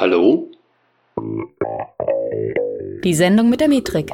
[0.00, 0.50] Hallo?
[3.04, 4.10] Die Sendung mit der Metrik.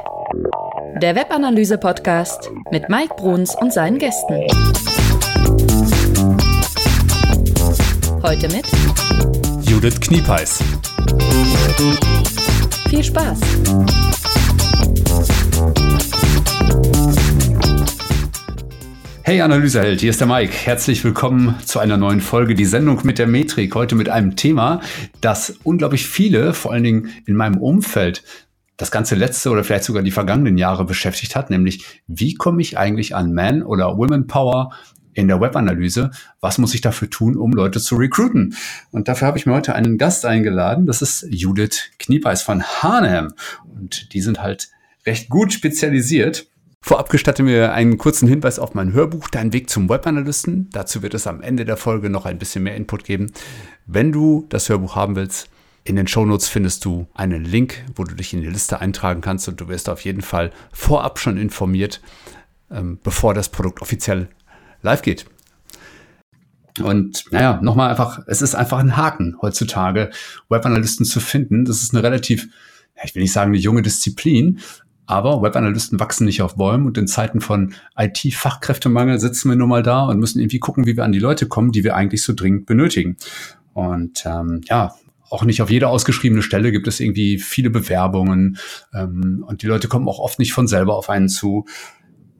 [1.01, 4.47] Der Webanalyse-Podcast mit Mike Bruns und seinen Gästen.
[8.21, 8.65] Heute mit
[9.61, 10.61] Judith Kniepeis.
[12.89, 13.39] Viel Spaß!
[19.27, 20.53] Hey Analyseheld, hier ist der Mike.
[20.53, 23.75] Herzlich willkommen zu einer neuen Folge, die Sendung mit der Metrik.
[23.75, 24.79] Heute mit einem Thema,
[25.19, 28.23] das unglaublich viele, vor allen Dingen in meinem Umfeld,
[28.77, 32.77] das ganze letzte oder vielleicht sogar die vergangenen Jahre beschäftigt hat, nämlich wie komme ich
[32.77, 34.71] eigentlich an Man- oder Women Power
[35.13, 36.11] in der Webanalyse?
[36.39, 38.55] Was muss ich dafür tun, um Leute zu recruiten?
[38.91, 40.85] Und dafür habe ich mir heute einen Gast eingeladen.
[40.85, 43.33] Das ist Judith Kniepeis von Hanem.
[43.65, 44.69] Und die sind halt
[45.05, 46.47] recht gut spezialisiert
[46.87, 50.69] Vorab gestatte mir einen kurzen Hinweis auf mein Hörbuch Dein Weg zum Webanalysten.
[50.71, 53.33] Dazu wird es am Ende der Folge noch ein bisschen mehr Input geben.
[53.85, 55.49] Wenn du das Hörbuch haben willst,
[55.83, 59.49] in den Shownotes findest du einen Link, wo du dich in die Liste eintragen kannst
[59.49, 62.01] und du wirst auf jeden Fall vorab schon informiert,
[62.71, 64.29] ähm, bevor das Produkt offiziell
[64.81, 65.25] live geht.
[66.81, 70.09] Und naja, nochmal einfach, es ist einfach ein Haken heutzutage,
[70.47, 71.65] Webanalysten zu finden.
[71.65, 72.47] Das ist eine relativ,
[73.03, 74.61] ich will nicht sagen eine junge Disziplin,
[75.07, 79.81] aber Webanalysten wachsen nicht auf Bäumen und in Zeiten von IT-Fachkräftemangel sitzen wir nun mal
[79.81, 82.33] da und müssen irgendwie gucken, wie wir an die Leute kommen, die wir eigentlich so
[82.33, 83.15] dringend benötigen.
[83.73, 84.93] Und ähm, ja,
[85.29, 88.57] auch nicht auf jede ausgeschriebene Stelle gibt es irgendwie viele Bewerbungen
[88.93, 91.65] ähm, und die Leute kommen auch oft nicht von selber auf einen zu.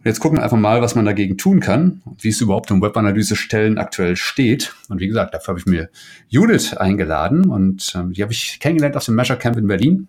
[0.04, 3.78] Jetzt gucken wir einfach mal, was man dagegen tun kann, wie es überhaupt um Webanalyse-Stellen
[3.78, 4.74] aktuell steht.
[4.90, 5.90] Und wie gesagt, dafür habe ich mir
[6.28, 10.08] Judith eingeladen und ähm, die habe ich kennengelernt auf dem Measure Camp in Berlin.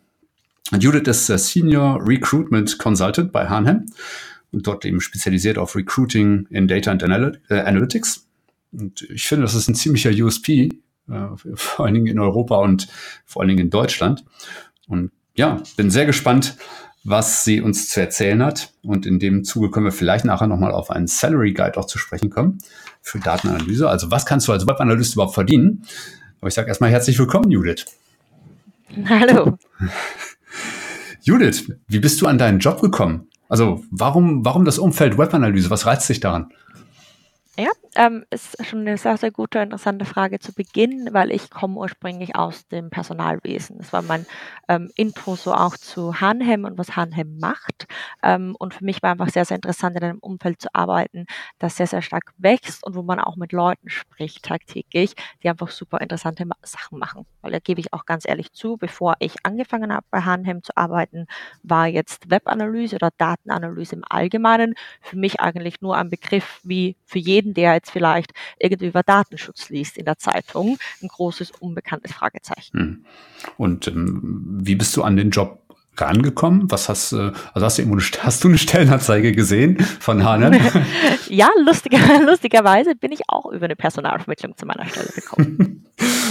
[0.76, 3.86] Judith ist Senior Recruitment Consultant bei Hanhem
[4.52, 8.26] und dort eben spezialisiert auf Recruiting in Data and äh, Analytics.
[8.72, 10.68] Und ich finde, das ist ein ziemlicher USP,
[11.08, 12.88] äh, vor allen Dingen in Europa und
[13.24, 14.24] vor allen Dingen in Deutschland.
[14.88, 16.56] Und ja, bin sehr gespannt,
[17.02, 18.72] was sie uns zu erzählen hat.
[18.82, 21.98] Und in dem Zuge können wir vielleicht nachher nochmal auf einen Salary Guide auch zu
[21.98, 22.58] sprechen kommen
[23.00, 23.88] für Datenanalyse.
[23.88, 25.84] Also was kannst du als Webanalyst überhaupt verdienen?
[26.40, 27.86] Aber ich sage erstmal herzlich willkommen, Judith.
[29.06, 29.56] Hallo.
[31.28, 33.28] Judith, wie bist du an deinen Job gekommen?
[33.50, 35.68] Also warum, warum das Umfeld Webanalyse?
[35.68, 36.50] Was reizt dich daran?
[37.58, 37.68] Ja,
[37.98, 42.36] ähm, ist schon eine sehr, sehr gute, interessante Frage zu Beginn, weil ich komme ursprünglich
[42.36, 43.78] aus dem Personalwesen.
[43.78, 44.24] Das war mein
[44.68, 47.86] ähm, Intro so auch zu Hanhem und was Hanhem macht.
[48.22, 51.26] Ähm, und für mich war einfach sehr, sehr interessant, in einem Umfeld zu arbeiten,
[51.58, 55.70] das sehr, sehr stark wächst und wo man auch mit Leuten spricht tagtäglich, die einfach
[55.70, 57.26] super interessante Sachen machen.
[57.42, 60.76] Weil da gebe ich auch ganz ehrlich zu, bevor ich angefangen habe bei Hanhem zu
[60.76, 61.26] arbeiten,
[61.64, 67.18] war jetzt Webanalyse oder Datenanalyse im Allgemeinen für mich eigentlich nur ein Begriff wie für
[67.18, 72.12] jeden jeden, der jetzt vielleicht irgendwie über Datenschutz liest in der Zeitung, ein großes unbekanntes
[72.12, 72.78] Fragezeichen.
[72.78, 73.04] Hm.
[73.56, 75.67] Und ähm, wie bist du an den Job
[76.00, 76.70] rangekommen?
[76.70, 80.58] Was hast, äh, also hast du irgendwo eine, hast du eine Stellenanzeige gesehen von Hanem?
[81.28, 85.86] ja, lustiger, lustigerweise bin ich auch über eine Personalvermittlung zu meiner Stelle gekommen.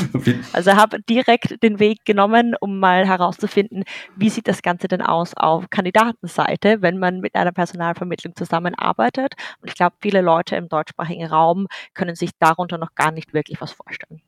[0.54, 3.84] also habe direkt den Weg genommen, um mal herauszufinden,
[4.16, 9.34] wie sieht das Ganze denn aus auf Kandidatenseite, wenn man mit einer Personalvermittlung zusammenarbeitet.
[9.62, 13.62] Und ich glaube, viele Leute im deutschsprachigen Raum können sich darunter noch gar nicht wirklich
[13.62, 14.22] was vorstellen.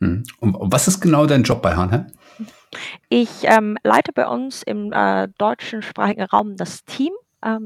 [0.00, 0.24] Hm.
[0.40, 2.06] Und was ist genau dein Job bei Hanem?
[3.08, 7.12] Ich ähm, leite bei uns im äh, deutschen sprachigen Raum das Team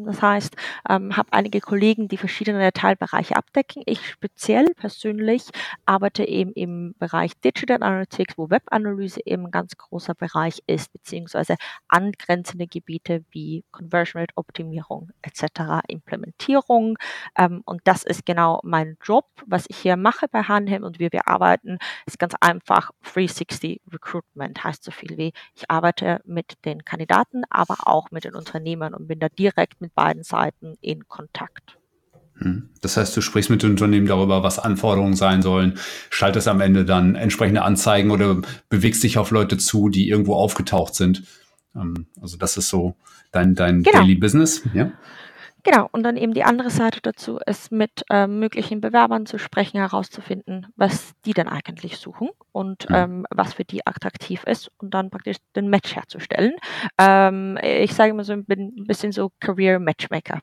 [0.06, 0.56] das heißt,
[0.88, 3.82] ähm, habe einige Kollegen, die verschiedene Teilbereiche abdecken.
[3.86, 5.44] Ich speziell persönlich
[5.86, 11.54] arbeite eben im Bereich Digital Analytics, wo Webanalyse eben ein ganz großer Bereich ist, beziehungsweise
[11.88, 16.98] angrenzende Gebiete wie Conversion Rate Optimierung etc., Implementierung.
[17.36, 21.12] Ähm, und das ist genau mein Job, was ich hier mache bei Hanhem und wie
[21.12, 26.84] wir arbeiten, ist ganz einfach 360 Recruitment, heißt so viel wie ich arbeite mit den
[26.84, 31.08] Kandidaten, aber auch mit den Unternehmern und bin da direkt direkt mit beiden Seiten in
[31.08, 31.78] Kontakt.
[32.38, 32.70] Hm.
[32.80, 35.78] Das heißt, du sprichst mit den Unternehmen darüber, was Anforderungen sein sollen,
[36.10, 40.94] schaltest am Ende dann entsprechende Anzeigen oder bewegst dich auf Leute zu, die irgendwo aufgetaucht
[40.94, 41.24] sind.
[41.74, 42.94] Ähm, also das ist so
[43.32, 43.98] dein, dein genau.
[43.98, 44.92] Daily Business, ja?
[45.64, 49.78] Genau, und dann eben die andere Seite dazu ist, mit äh, möglichen Bewerbern zu sprechen,
[49.78, 52.94] herauszufinden, was die denn eigentlich suchen und mhm.
[52.94, 56.54] ähm, was für die attraktiv ist und dann praktisch den Match herzustellen.
[56.96, 60.40] Ähm, ich sage immer so, bin ein bisschen so Career Matchmaker.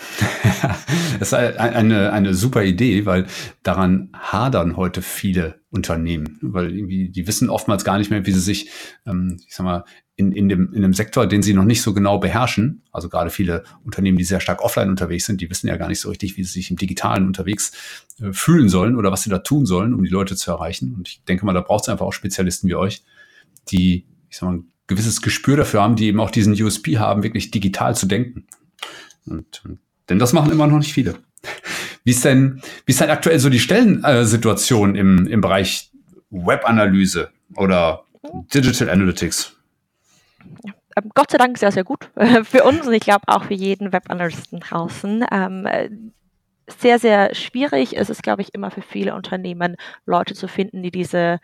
[1.18, 3.26] das ist eine, eine super Idee, weil
[3.62, 8.40] daran hadern heute viele Unternehmen, weil irgendwie die wissen oftmals gar nicht mehr, wie sie
[8.40, 8.70] sich,
[9.06, 9.84] ähm, ich sag mal,
[10.16, 13.30] in, in, dem, in dem Sektor, den sie noch nicht so genau beherrschen, also gerade
[13.30, 16.36] viele Unternehmen, die sehr stark offline unterwegs sind, die wissen ja gar nicht so richtig,
[16.36, 17.72] wie sie sich im Digitalen unterwegs
[18.20, 20.94] äh, fühlen sollen oder was sie da tun sollen, um die Leute zu erreichen.
[20.94, 23.02] Und ich denke mal, da braucht es einfach auch Spezialisten wie euch,
[23.70, 27.22] die, ich sag mal, ein gewisses Gespür dafür haben, die eben auch diesen USP haben,
[27.22, 28.46] wirklich digital zu denken.
[29.26, 29.62] Und,
[30.08, 31.14] denn das machen immer noch nicht viele.
[32.04, 35.90] Wie ist denn, wie ist denn aktuell so die Stellensituation im, im Bereich
[36.30, 38.04] Webanalyse oder
[38.52, 39.56] Digital Analytics?
[40.96, 42.10] Ähm, Gott sei Dank sehr, sehr gut
[42.44, 45.24] für uns und ich glaube auch für jeden Webanalysten draußen.
[45.30, 46.12] Ähm,
[46.68, 49.76] sehr, sehr schwierig ist es, glaube ich, immer für viele Unternehmen,
[50.06, 51.38] Leute zu finden, die diese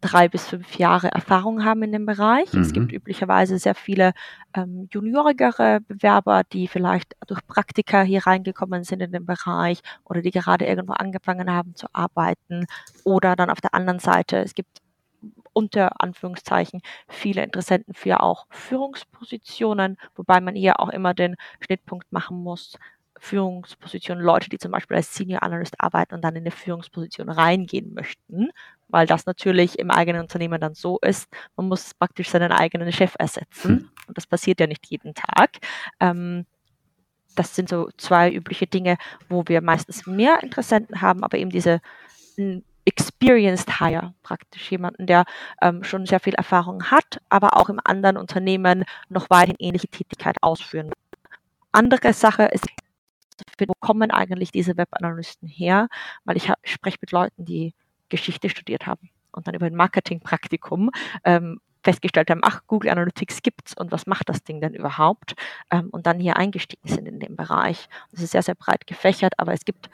[0.00, 2.52] drei bis fünf Jahre Erfahrung haben in dem Bereich.
[2.52, 2.62] Mhm.
[2.62, 4.12] Es gibt üblicherweise sehr viele
[4.54, 10.30] ähm, juniorigere Bewerber, die vielleicht durch Praktika hier reingekommen sind in den Bereich oder die
[10.30, 12.66] gerade irgendwo angefangen haben zu arbeiten.
[13.04, 14.80] Oder dann auf der anderen Seite, es gibt
[15.52, 22.42] unter Anführungszeichen viele Interessenten für auch Führungspositionen, wobei man hier auch immer den Schnittpunkt machen
[22.42, 22.78] muss.
[23.18, 27.92] Führungspositionen, Leute, die zum Beispiel als Senior Analyst arbeiten und dann in eine Führungsposition reingehen
[27.92, 28.50] möchten,
[28.90, 33.14] weil das natürlich im eigenen Unternehmen dann so ist, man muss praktisch seinen eigenen Chef
[33.18, 33.90] ersetzen hm.
[34.08, 35.58] und das passiert ja nicht jeden Tag.
[36.00, 36.46] Ähm,
[37.36, 38.96] das sind so zwei übliche Dinge,
[39.28, 41.80] wo wir meistens mehr Interessenten haben, aber eben diese
[42.84, 45.24] Experienced Hire, praktisch jemanden, der
[45.62, 50.36] ähm, schon sehr viel Erfahrung hat, aber auch im anderen Unternehmen noch weiterhin ähnliche Tätigkeit
[50.42, 50.90] ausführen.
[51.72, 52.66] Andere Sache ist,
[53.58, 55.88] wo kommen eigentlich diese Webanalysten her?
[56.24, 57.74] Weil ich spreche mit Leuten, die
[58.10, 60.90] Geschichte studiert haben und dann über ein Marketingpraktikum
[61.24, 65.34] ähm, festgestellt haben, ach, Google Analytics gibt's und was macht das Ding denn überhaupt?
[65.70, 67.88] Ähm, und dann hier eingestiegen sind in dem Bereich.
[68.12, 69.88] Das ist sehr, sehr breit gefächert, aber es gibt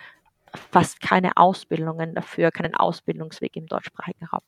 [0.72, 4.42] fast keine Ausbildungen dafür, keinen Ausbildungsweg im deutschsprachigen Raum.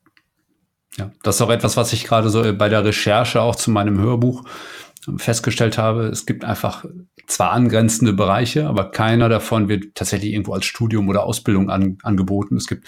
[0.97, 3.99] Ja, das ist auch etwas, was ich gerade so bei der Recherche auch zu meinem
[3.99, 4.45] Hörbuch
[5.17, 6.07] festgestellt habe.
[6.07, 6.85] Es gibt einfach
[7.27, 12.57] zwar angrenzende Bereiche, aber keiner davon wird tatsächlich irgendwo als Studium oder Ausbildung an, angeboten.
[12.57, 12.87] Es gibt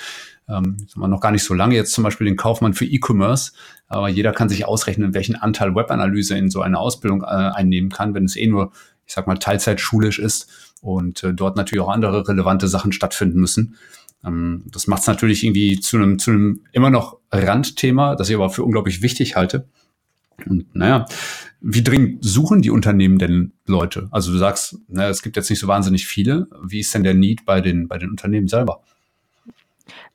[0.48, 3.52] ähm, noch gar nicht so lange jetzt zum Beispiel den Kaufmann für E-Commerce,
[3.88, 8.14] aber jeder kann sich ausrechnen, welchen Anteil Webanalyse in so eine Ausbildung äh, einnehmen kann,
[8.14, 8.72] wenn es eh nur,
[9.06, 13.76] ich sag mal, Teilzeitschulisch ist und äh, dort natürlich auch andere relevante Sachen stattfinden müssen.
[14.24, 18.34] Ähm, das macht es natürlich irgendwie zu einem, zu einem immer noch Randthema, das ich
[18.34, 19.68] aber für unglaublich wichtig halte.
[20.46, 21.06] Und naja,
[21.60, 24.08] wie dringend suchen die Unternehmen denn Leute?
[24.10, 26.48] Also du sagst, naja, es gibt jetzt nicht so wahnsinnig viele.
[26.62, 28.82] Wie ist denn der Need bei den, bei den Unternehmen selber?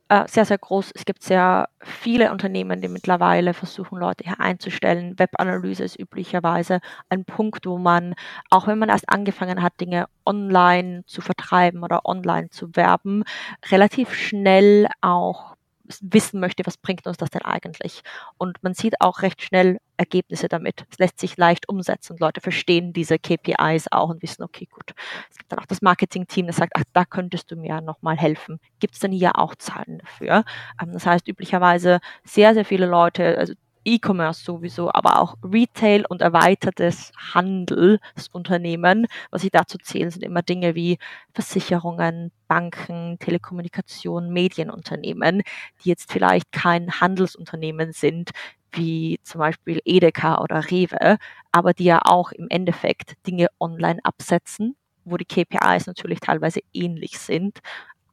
[0.10, 0.92] äh, sehr, sehr groß.
[0.94, 5.18] Es gibt sehr viele Unternehmen, die mittlerweile versuchen, Leute hier einzustellen.
[5.18, 6.80] Webanalyse ist üblicherweise
[7.10, 8.14] ein Punkt, wo man,
[8.50, 13.24] auch wenn man erst angefangen hat, Dinge online zu vertreiben oder online zu werben,
[13.72, 15.56] relativ schnell auch
[16.02, 18.02] wissen möchte, was bringt uns das denn eigentlich.
[18.38, 20.86] Und man sieht auch recht schnell Ergebnisse damit.
[20.92, 24.94] Es lässt sich leicht umsetzen und Leute verstehen diese KPIs auch und wissen, okay, gut.
[25.30, 28.60] Es gibt dann auch das Marketing-Team, das sagt, ach, da könntest du mir nochmal helfen.
[28.80, 30.44] Gibt es denn hier auch Zahlen dafür?
[30.82, 33.54] Ähm, das heißt, üblicherweise sehr, sehr viele Leute, also
[33.86, 39.06] E-Commerce sowieso, aber auch Retail und erweitertes Handelsunternehmen.
[39.30, 40.98] Was ich dazu zählen, sind immer Dinge wie
[41.34, 45.44] Versicherungen, Banken, Telekommunikation, Medienunternehmen,
[45.84, 48.32] die jetzt vielleicht kein Handelsunternehmen sind,
[48.76, 51.18] wie zum Beispiel Edeka oder Rewe,
[51.52, 54.76] aber die ja auch im Endeffekt Dinge online absetzen
[55.08, 57.60] wo die KPIs natürlich teilweise ähnlich sind,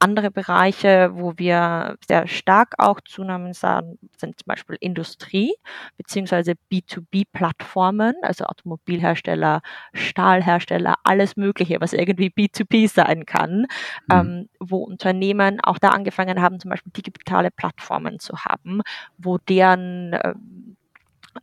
[0.03, 5.55] andere Bereiche, wo wir sehr stark auch Zunahmen sahen, sind zum Beispiel Industrie
[5.97, 9.63] beziehungsweise B2B-Plattformen, also Automobilhersteller,
[9.95, 13.67] Stahlhersteller, alles Mögliche, was irgendwie B2B sein kann,
[14.09, 14.13] mhm.
[14.13, 18.83] ähm, wo Unternehmen auch da angefangen haben, zum Beispiel digitale Plattformen zu haben,
[19.19, 20.77] wo deren ähm,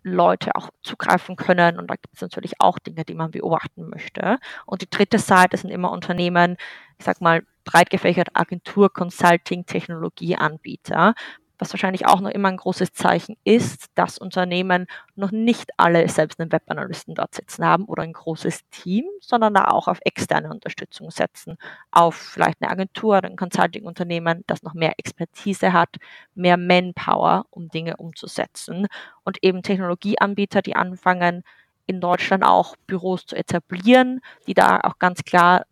[0.03, 1.79] Leute auch zugreifen können.
[1.79, 4.37] Und da gibt es natürlich auch Dinge, die man beobachten möchte.
[4.65, 6.57] Und die dritte Seite sind immer Unternehmen,
[6.97, 11.13] ich sag mal, breit gefächert Agentur, Consulting, Technologieanbieter,
[11.59, 16.39] was wahrscheinlich auch noch immer ein großes Zeichen ist, dass Unternehmen noch nicht alle selbst
[16.39, 21.11] einen Webanalysten dort sitzen haben oder ein großes Team, sondern da auch auf externe Unterstützung
[21.11, 21.57] setzen,
[21.91, 25.97] auf vielleicht eine Agentur oder ein Consulting-Unternehmen, das noch mehr Expertise hat,
[26.33, 28.87] mehr Manpower, um Dinge umzusetzen.
[29.23, 31.43] Und eben Technologieanbieter, die anfangen,
[31.85, 35.65] in Deutschland auch Büros zu etablieren, die da auch ganz klar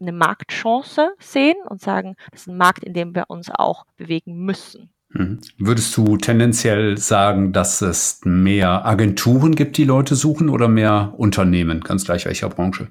[0.00, 4.44] eine Marktchance sehen und sagen, das ist ein Markt, in dem wir uns auch bewegen
[4.44, 4.90] müssen.
[5.10, 5.40] Mhm.
[5.58, 11.80] Würdest du tendenziell sagen, dass es mehr Agenturen gibt, die Leute suchen oder mehr Unternehmen,
[11.80, 12.88] ganz gleich welcher Branche?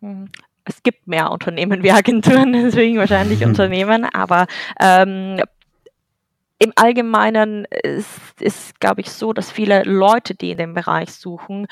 [0.00, 0.28] Mhm.
[0.64, 3.48] Es gibt mehr Unternehmen wie Agenturen, deswegen wahrscheinlich mhm.
[3.48, 4.46] Unternehmen, aber
[4.80, 5.40] ähm,
[6.58, 8.08] im Allgemeinen ist,
[8.40, 11.66] ist glaube ich, so, dass viele Leute, die in dem Bereich suchen,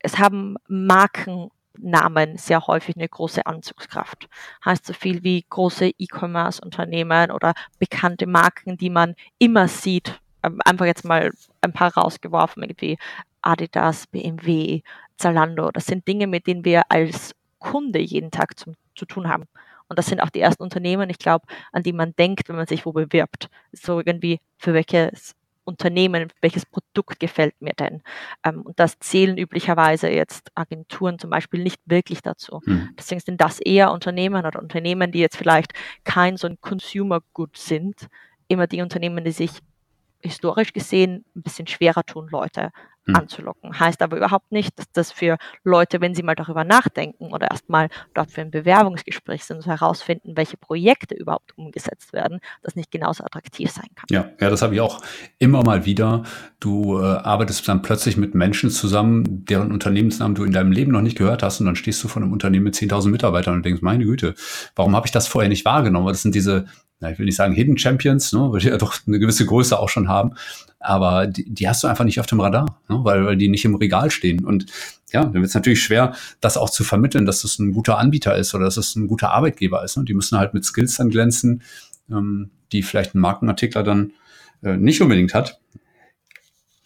[0.00, 4.28] es haben Marken Namen sehr häufig eine große Anzugskraft.
[4.64, 10.86] Heißt so viel wie große E-Commerce-Unternehmen oder bekannte Marken, die man immer sieht ähm, einfach
[10.86, 12.98] jetzt mal ein paar rausgeworfen, irgendwie
[13.42, 14.82] Adidas, BMW,
[15.16, 15.70] Zalando.
[15.70, 19.44] Das sind Dinge, mit denen wir als Kunde jeden Tag zum, zu tun haben.
[19.88, 22.66] Und das sind auch die ersten Unternehmen, ich glaube, an die man denkt, wenn man
[22.66, 23.48] sich wo bewirbt.
[23.72, 28.02] So irgendwie, für welches Unternehmen, welches Produkt gefällt mir denn?
[28.44, 32.60] Ähm, und das zählen üblicherweise jetzt Agenturen zum Beispiel nicht wirklich dazu.
[32.64, 32.90] Hm.
[32.98, 35.72] Deswegen sind das eher Unternehmen oder Unternehmen, die jetzt vielleicht
[36.04, 38.08] kein so ein Consumer Good sind,
[38.48, 39.50] immer die Unternehmen, die sich
[40.20, 42.70] historisch gesehen ein bisschen schwerer tun, Leute
[43.06, 43.16] hm.
[43.16, 43.78] anzulocken.
[43.78, 47.88] Heißt aber überhaupt nicht, dass das für Leute, wenn sie mal darüber nachdenken oder erstmal
[48.14, 53.70] dort für ein Bewerbungsgespräch sind, herausfinden, welche Projekte überhaupt umgesetzt werden, das nicht genauso attraktiv
[53.70, 54.06] sein kann.
[54.10, 55.02] Ja, ja, das habe ich auch
[55.38, 56.22] immer mal wieder.
[56.60, 61.02] Du äh, arbeitest dann plötzlich mit Menschen zusammen, deren Unternehmensnamen du in deinem Leben noch
[61.02, 63.82] nicht gehört hast und dann stehst du vor einem Unternehmen mit 10.000 Mitarbeitern und denkst,
[63.82, 64.34] meine Güte,
[64.74, 66.08] warum habe ich das vorher nicht wahrgenommen?
[66.08, 66.66] Das sind diese
[67.00, 69.78] na, ich will nicht sagen Hidden Champions, ne, weil die ja doch eine gewisse Größe
[69.78, 70.34] auch schon haben,
[70.78, 73.64] aber die, die hast du einfach nicht auf dem Radar, ne, weil, weil die nicht
[73.64, 74.44] im Regal stehen.
[74.44, 74.66] Und
[75.12, 78.36] ja, dann wird es natürlich schwer, das auch zu vermitteln, dass das ein guter Anbieter
[78.36, 79.96] ist oder dass es das ein guter Arbeitgeber ist.
[79.96, 80.04] Ne.
[80.04, 81.62] Die müssen halt mit Skills dann glänzen,
[82.10, 84.12] ähm, die vielleicht ein Markenartikler dann
[84.62, 85.60] äh, nicht unbedingt hat.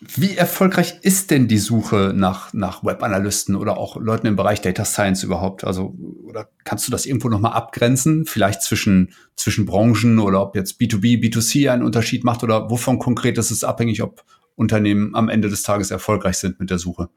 [0.00, 4.85] Wie erfolgreich ist denn die Suche nach, nach Webanalysten oder auch Leuten im Bereich Data
[4.85, 5.64] Science überhaupt?
[5.64, 8.25] Also, oder kannst du das irgendwo nochmal abgrenzen?
[8.25, 13.38] Vielleicht zwischen, zwischen Branchen oder ob jetzt B2B, B2C einen Unterschied macht oder wovon konkret
[13.38, 14.25] ist es abhängig, ob
[14.55, 17.09] Unternehmen am Ende des Tages erfolgreich sind mit der Suche?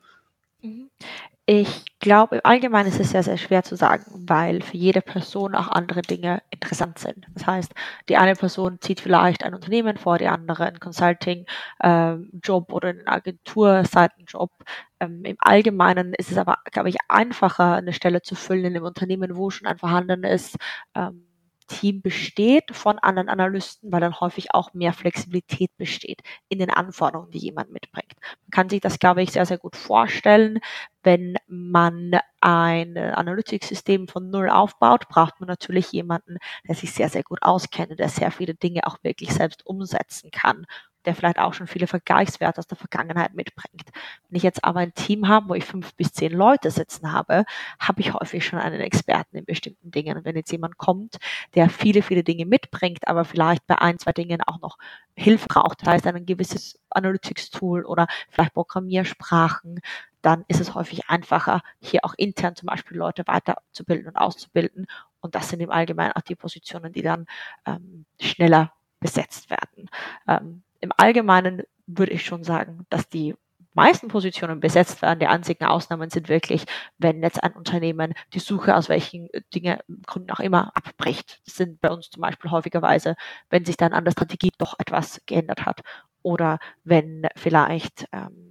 [1.48, 5.56] Ich glaube, im Allgemeinen ist es sehr, sehr schwer zu sagen, weil für jede Person
[5.56, 7.26] auch andere Dinge interessant sind.
[7.34, 7.74] Das heißt,
[8.10, 13.08] die eine Person zieht vielleicht ein Unternehmen vor, die andere einen Consulting-Job ähm, oder einen
[13.08, 14.52] Agenturseitenjob.
[15.00, 18.86] Ähm, Im Allgemeinen ist es aber, glaube ich, einfacher, eine Stelle zu füllen in einem
[18.86, 20.56] Unternehmen, wo schon ein vorhandenes
[20.96, 21.28] ähm,
[21.72, 27.32] Team besteht von anderen Analysten, weil dann häufig auch mehr Flexibilität besteht in den Anforderungen,
[27.32, 28.14] die jemand mitbringt.
[28.44, 30.60] Man kann sich das, glaube ich, sehr, sehr gut vorstellen.
[31.04, 32.12] Wenn man
[32.42, 36.38] ein Analytics-System von Null aufbaut, braucht man natürlich jemanden,
[36.68, 40.66] der sich sehr, sehr gut auskennt, der sehr viele Dinge auch wirklich selbst umsetzen kann
[41.06, 43.90] der vielleicht auch schon viele Vergleichswerte aus der Vergangenheit mitbringt.
[44.30, 47.46] Wenn ich jetzt aber ein Team habe, wo ich fünf bis zehn Leute sitzen habe,
[47.80, 50.18] habe ich häufig schon einen Experten in bestimmten Dingen.
[50.18, 51.18] Und wenn jetzt jemand kommt,
[51.56, 54.78] der viele, viele Dinge mitbringt, aber vielleicht bei ein, zwei Dingen auch noch
[55.16, 59.82] Hilfe braucht, das heißt ein gewisses Analytics-Tool oder vielleicht Programmiersprachen,
[60.22, 64.88] dann ist es häufig einfacher, hier auch intern zum Beispiel Leute weiterzubilden und auszubilden.
[65.20, 67.26] Und das sind im Allgemeinen auch die Positionen, die dann
[67.66, 69.90] ähm, schneller besetzt werden.
[70.28, 73.36] Ähm, im Allgemeinen würde ich schon sagen, dass die
[73.74, 75.20] meisten Positionen besetzt werden.
[75.20, 76.66] Die einzigen Ausnahmen sind wirklich,
[76.98, 81.42] wenn jetzt ein Unternehmen die Suche aus welchen Dinge, Gründen auch immer abbricht.
[81.46, 83.16] Das sind bei uns zum Beispiel häufigerweise,
[83.50, 85.82] wenn sich dann an der Strategie doch etwas geändert hat
[86.22, 88.51] oder wenn vielleicht ähm,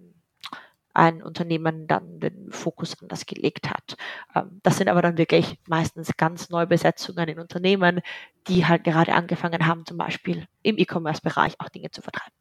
[0.95, 3.97] ein Unternehmen dann den Fokus anders gelegt hat.
[4.35, 8.01] Ähm, das sind aber dann wirklich meistens ganz neue Besetzungen in Unternehmen,
[8.49, 12.35] die halt gerade angefangen haben, zum Beispiel im E-Commerce-Bereich auch Dinge zu vertreiben.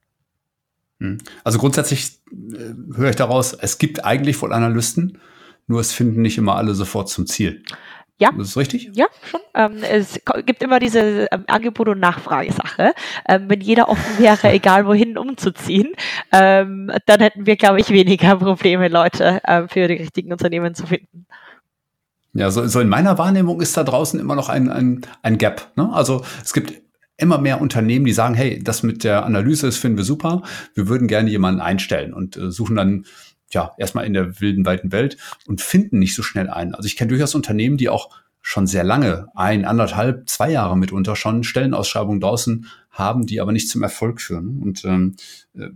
[1.00, 1.18] Hm.
[1.44, 5.20] Also grundsätzlich äh, höre ich daraus, es gibt eigentlich wohl Analysten,
[5.68, 7.63] nur es finden nicht immer alle sofort zum Ziel.
[8.19, 8.31] Ja.
[8.38, 8.91] Das ist richtig?
[8.93, 9.39] Ja, schon.
[9.53, 12.93] Ähm, es gibt immer diese ähm, Angebot- und Nachfragesache.
[13.27, 15.93] Ähm, wenn jeder offen wäre, egal wohin umzuziehen,
[16.33, 20.85] ähm, dann hätten wir, glaube ich, weniger Probleme, Leute ähm, für die richtigen Unternehmen zu
[20.85, 21.25] finden.
[22.33, 25.71] Ja, so, so in meiner Wahrnehmung ist da draußen immer noch ein, ein, ein Gap.
[25.75, 25.89] Ne?
[25.91, 26.73] Also es gibt
[27.17, 30.88] immer mehr Unternehmen, die sagen, hey, das mit der Analyse, das finden wir super, wir
[30.88, 33.05] würden gerne jemanden einstellen und äh, suchen dann
[33.51, 36.75] ja, erstmal in der wilden, weiten Welt und finden nicht so schnell einen.
[36.75, 38.10] Also ich kenne durchaus Unternehmen, die auch
[38.41, 43.70] schon sehr lange, ein, anderthalb, zwei Jahre mitunter schon Stellenausschreibungen draußen haben, die aber nicht
[43.70, 44.60] zum Erfolg führen.
[44.62, 45.15] Und ähm,
[45.56, 45.70] äh,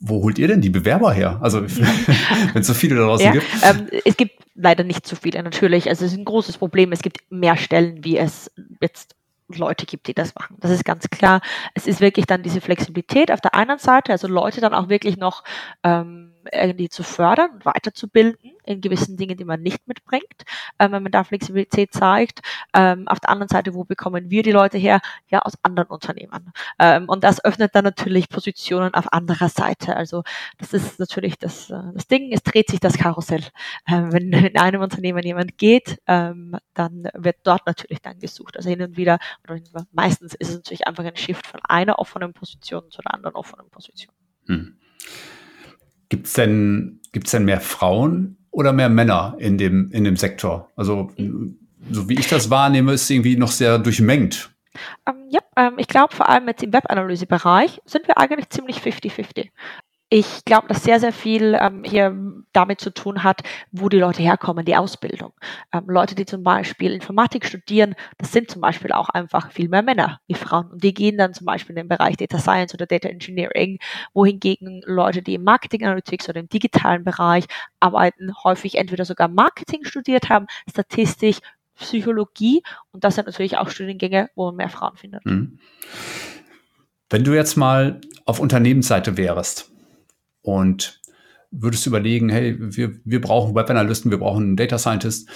[0.00, 1.38] wo holt ihr denn die Bewerber her?
[1.40, 1.62] Also
[2.52, 3.46] wenn es so viele da draußen ja, gibt.
[3.62, 5.88] Ähm, es gibt leider nicht so viele, natürlich.
[5.88, 6.92] Also es ist ein großes Problem.
[6.92, 9.14] Es gibt mehr Stellen, wie es jetzt
[9.56, 10.56] Leute gibt, die das machen.
[10.60, 11.40] Das ist ganz klar.
[11.74, 15.16] Es ist wirklich dann diese Flexibilität auf der einen Seite, also Leute dann auch wirklich
[15.16, 15.42] noch
[15.82, 18.36] ähm, irgendwie zu fördern und weiterzubilden
[18.68, 20.44] in gewissen Dingen, die man nicht mitbringt,
[20.78, 22.40] ähm, wenn man da Flexibilität zeigt.
[22.74, 25.00] Ähm, auf der anderen Seite, wo bekommen wir die Leute her?
[25.28, 26.52] Ja, aus anderen Unternehmen.
[26.78, 29.96] Ähm, und das öffnet dann natürlich Positionen auf anderer Seite.
[29.96, 30.22] Also
[30.58, 33.44] das ist natürlich das, äh, das Ding, es dreht sich das Karussell.
[33.86, 38.56] Ähm, wenn in einem Unternehmen jemand geht, ähm, dann wird dort natürlich dann gesucht.
[38.56, 39.60] Also hin und wieder, oder
[39.92, 43.70] meistens ist es natürlich einfach ein Shift von einer offenen Position zu der anderen offenen
[43.70, 44.14] Position.
[44.46, 44.78] Hm.
[46.08, 50.70] Gibt es denn, gibt's denn mehr Frauen oder mehr Männer in dem, in dem Sektor?
[50.76, 51.10] Also,
[51.90, 54.50] so wie ich das wahrnehme, ist irgendwie noch sehr durchmengt.
[55.06, 59.48] Ähm, ja, ähm, ich glaube vor allem jetzt im Webanalyse-Bereich sind wir eigentlich ziemlich 50-50.
[60.10, 62.16] Ich glaube, dass sehr, sehr viel ähm, hier
[62.54, 65.34] damit zu tun hat, wo die Leute herkommen, die Ausbildung.
[65.70, 69.82] Ähm, Leute, die zum Beispiel Informatik studieren, das sind zum Beispiel auch einfach viel mehr
[69.82, 70.70] Männer wie Frauen.
[70.70, 73.78] Und die gehen dann zum Beispiel in den Bereich Data Science oder Data Engineering,
[74.14, 77.44] wohingegen Leute, die im Marketing Analytics oder im digitalen Bereich
[77.78, 81.40] arbeiten, häufig entweder sogar Marketing studiert haben, Statistik,
[81.78, 82.62] Psychologie
[82.92, 85.24] und das sind natürlich auch Studiengänge, wo man mehr Frauen findet.
[85.26, 85.58] Mhm.
[87.10, 89.70] Wenn du jetzt mal auf Unternehmensseite wärst,
[90.48, 91.00] und
[91.50, 95.28] würdest du überlegen, hey, wir, wir brauchen Web-Analysten, wir brauchen einen Data Scientist.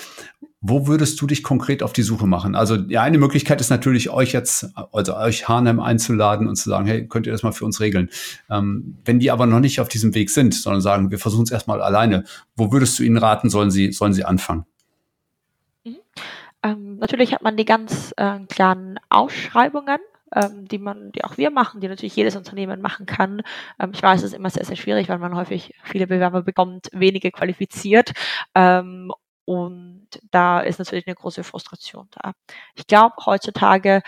[0.63, 2.55] Wo würdest du dich konkret auf die Suche machen?
[2.55, 6.87] Also ja, eine Möglichkeit ist natürlich, euch jetzt, also euch Hanem einzuladen und zu sagen,
[6.87, 8.09] hey, könnt ihr das mal für uns regeln?
[8.49, 11.51] Ähm, wenn die aber noch nicht auf diesem Weg sind, sondern sagen, wir versuchen es
[11.51, 12.25] erstmal alleine,
[12.57, 14.65] wo würdest du ihnen raten, sollen sie, sollen sie anfangen?
[15.85, 15.97] Mhm.
[16.63, 19.99] Ähm, natürlich hat man die ganz äh, klaren Ausschreibungen
[20.35, 23.43] ähm, die man, die auch wir machen, die natürlich jedes Unternehmen machen kann.
[23.81, 26.89] Ähm, ich weiß, es ist immer sehr, sehr schwierig, weil man häufig viele Bewerber bekommt,
[26.93, 28.13] wenige qualifiziert.
[28.55, 29.13] Ähm,
[29.45, 32.33] und da ist natürlich eine große Frustration da.
[32.77, 34.03] Ich glaube, heutzutage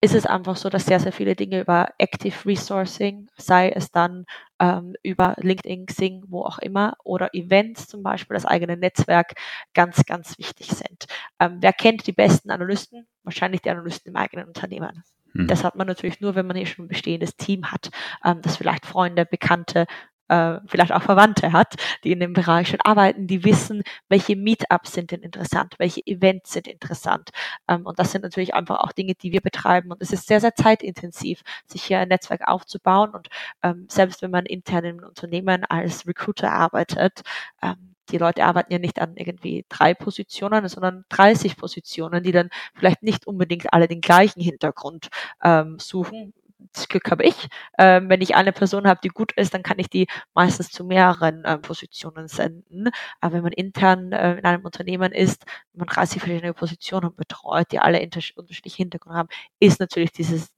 [0.00, 4.26] ist es einfach so, dass sehr, sehr viele Dinge über Active Resourcing, sei es dann
[4.60, 9.32] ähm, über LinkedIn, Xing, wo auch immer, oder Events zum Beispiel, das eigene Netzwerk,
[9.72, 11.06] ganz, ganz wichtig sind.
[11.40, 13.06] Ähm, wer kennt die besten Analysten?
[13.22, 15.04] Wahrscheinlich die Analysten im eigenen Unternehmen.
[15.34, 15.48] Mhm.
[15.48, 17.90] Das hat man natürlich nur, wenn man hier schon ein bestehendes Team hat,
[18.24, 19.86] ähm, das vielleicht Freunde, Bekannte,
[20.28, 24.92] äh, vielleicht auch Verwandte hat, die in dem Bereich schon arbeiten, die wissen, welche Meetups
[24.92, 27.30] sind denn interessant, welche Events sind interessant.
[27.68, 29.90] Ähm, und das sind natürlich einfach auch Dinge, die wir betreiben.
[29.92, 33.10] Und es ist sehr, sehr zeitintensiv, sich hier ein Netzwerk aufzubauen.
[33.10, 33.28] Und
[33.62, 37.22] ähm, selbst wenn man intern im Unternehmen als Recruiter arbeitet,
[37.62, 42.50] ähm, die Leute arbeiten ja nicht an irgendwie drei Positionen, sondern 30 Positionen, die dann
[42.74, 45.08] vielleicht nicht unbedingt alle den gleichen Hintergrund
[45.42, 46.32] ähm, suchen.
[46.72, 47.48] Das Glück habe ich.
[47.78, 50.84] Ähm, wenn ich eine Person habe, die gut ist, dann kann ich die meistens zu
[50.84, 52.88] mehreren äh, Positionen senden.
[53.20, 57.70] Aber wenn man intern äh, in einem Unternehmen ist, wenn man 30 verschiedene Positionen betreut,
[57.70, 59.28] die alle unterschiedliche Hintergründe haben,
[59.60, 60.48] ist natürlich diese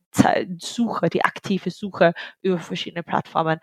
[0.59, 3.61] Suche, die aktive Suche über verschiedene Plattformen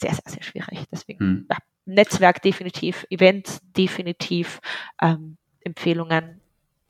[0.00, 0.84] sehr, sehr, sehr schwierig.
[0.90, 1.46] Deswegen, hm.
[1.50, 4.60] ja, Netzwerk definitiv, Events definitiv,
[5.00, 6.40] ähm, Empfehlungen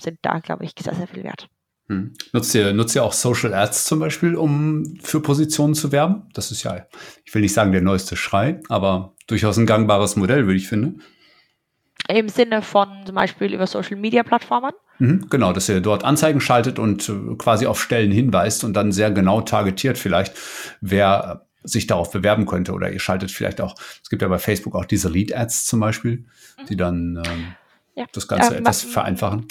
[0.01, 1.49] sind da, glaube ich, sehr, sehr viel wert.
[1.89, 2.13] Hm.
[2.33, 6.29] Nutzt, ihr, nutzt ihr auch Social Ads zum Beispiel, um für Positionen zu werben?
[6.33, 6.87] Das ist ja,
[7.25, 11.03] ich will nicht sagen der neueste Schrei, aber durchaus ein gangbares Modell, würde ich finden.
[12.09, 14.73] Im Sinne von zum Beispiel über Social Media Plattformen?
[14.99, 18.93] Mhm, genau, dass ihr dort Anzeigen schaltet und äh, quasi auf Stellen hinweist und dann
[18.93, 20.35] sehr genau targetiert vielleicht,
[20.81, 22.73] wer sich darauf bewerben könnte.
[22.73, 26.27] Oder ihr schaltet vielleicht auch, es gibt ja bei Facebook auch diese Lead-Ads zum Beispiel,
[26.69, 27.55] die dann ähm,
[27.95, 28.07] ja.
[28.13, 29.47] das Ganze ähm, etwas vereinfachen.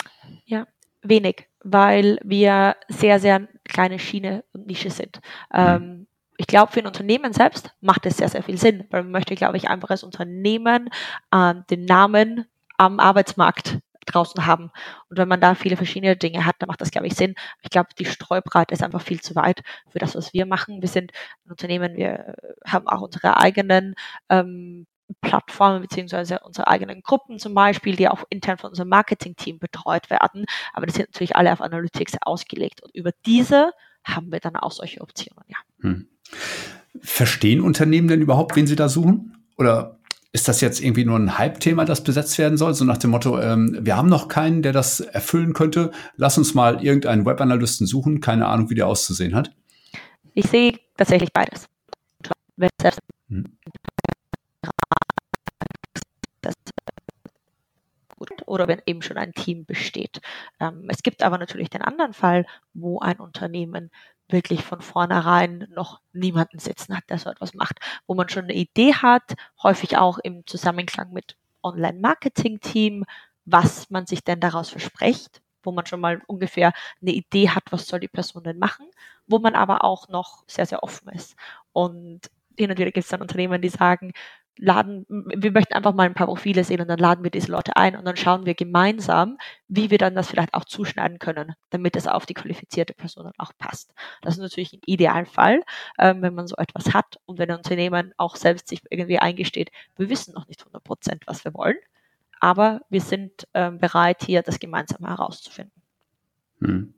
[0.45, 0.67] Ja,
[1.02, 5.21] wenig, weil wir sehr, sehr kleine Schiene und Nische sind.
[5.54, 5.60] Mhm.
[5.60, 9.12] Ähm, ich glaube, für ein Unternehmen selbst macht es sehr, sehr viel Sinn, weil man
[9.12, 10.89] möchte, glaube ich, einfach als Unternehmen
[11.32, 12.45] äh, den Namen
[12.78, 14.71] am Arbeitsmarkt draußen haben.
[15.09, 17.35] Und wenn man da viele verschiedene Dinge hat, dann macht das, glaube ich, Sinn.
[17.61, 20.81] Ich glaube, die Streubreite ist einfach viel zu weit für das, was wir machen.
[20.81, 21.11] Wir sind
[21.45, 22.35] ein Unternehmen, wir
[22.65, 23.95] haben auch unsere eigenen
[24.29, 24.87] ähm,
[25.19, 30.45] Plattformen beziehungsweise unsere eigenen Gruppen zum Beispiel, die auch intern von unserem Marketing-Team betreut werden.
[30.73, 32.81] Aber die sind natürlich alle auf Analytics ausgelegt.
[32.81, 33.71] Und über diese
[34.03, 35.57] haben wir dann auch solche Optionen, ja.
[35.81, 36.07] Hm.
[37.01, 39.37] Verstehen Unternehmen denn überhaupt, wen sie da suchen?
[39.57, 39.99] Oder
[40.34, 42.74] ist das jetzt irgendwie nur ein Hype-Thema, das besetzt werden soll?
[42.74, 45.91] So nach dem Motto, ähm, wir haben noch keinen, der das erfüllen könnte.
[46.15, 48.22] Lass uns mal irgendeinen Webanalysten suchen.
[48.22, 49.52] Keine Ahnung, wie der auszusehen hat.
[50.34, 51.67] Ich sehe tatsächlich beides.
[53.30, 53.58] Hm.
[58.52, 60.22] oder wenn eben schon ein Team besteht.
[60.60, 63.91] Ähm, es gibt aber natürlich den anderen Fall, wo ein Unternehmen
[64.32, 68.54] wirklich von vornherein noch niemanden sitzen hat, der so etwas macht, wo man schon eine
[68.54, 73.06] Idee hat, häufig auch im Zusammenklang mit Online-Marketing-Team,
[73.46, 77.88] was man sich denn daraus verspricht, wo man schon mal ungefähr eine Idee hat, was
[77.88, 78.88] soll die Person denn machen,
[79.28, 81.36] wo man aber auch noch sehr, sehr offen ist.
[81.74, 84.13] Und hin und wieder gibt es dann Unternehmen, die sagen,
[84.57, 87.75] laden, wir möchten einfach mal ein paar Profile sehen und dann laden wir diese Leute
[87.75, 89.37] ein und dann schauen wir gemeinsam,
[89.67, 93.33] wie wir dann das vielleicht auch zuschneiden können, damit es auf die qualifizierte Person dann
[93.37, 93.93] auch passt.
[94.21, 95.61] Das ist natürlich ein Idealfall,
[95.97, 99.71] ähm, wenn man so etwas hat und wenn ein Unternehmen auch selbst sich irgendwie eingesteht,
[99.97, 101.77] wir wissen noch nicht 100 Prozent, was wir wollen,
[102.39, 105.81] aber wir sind ähm, bereit, hier das gemeinsam herauszufinden.
[106.59, 106.93] Hm.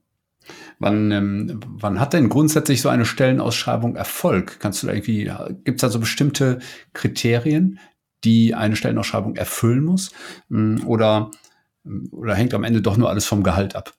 [0.79, 4.59] Wann, ähm, wann hat denn grundsätzlich so eine Stellenausschreibung Erfolg?
[4.59, 5.31] Kannst du da irgendwie,
[5.63, 6.59] gibt es da so bestimmte
[6.93, 7.79] Kriterien,
[8.23, 10.11] die eine Stellenausschreibung erfüllen muss?
[10.49, 11.31] Hm, oder,
[12.11, 13.93] oder hängt am Ende doch nur alles vom Gehalt ab?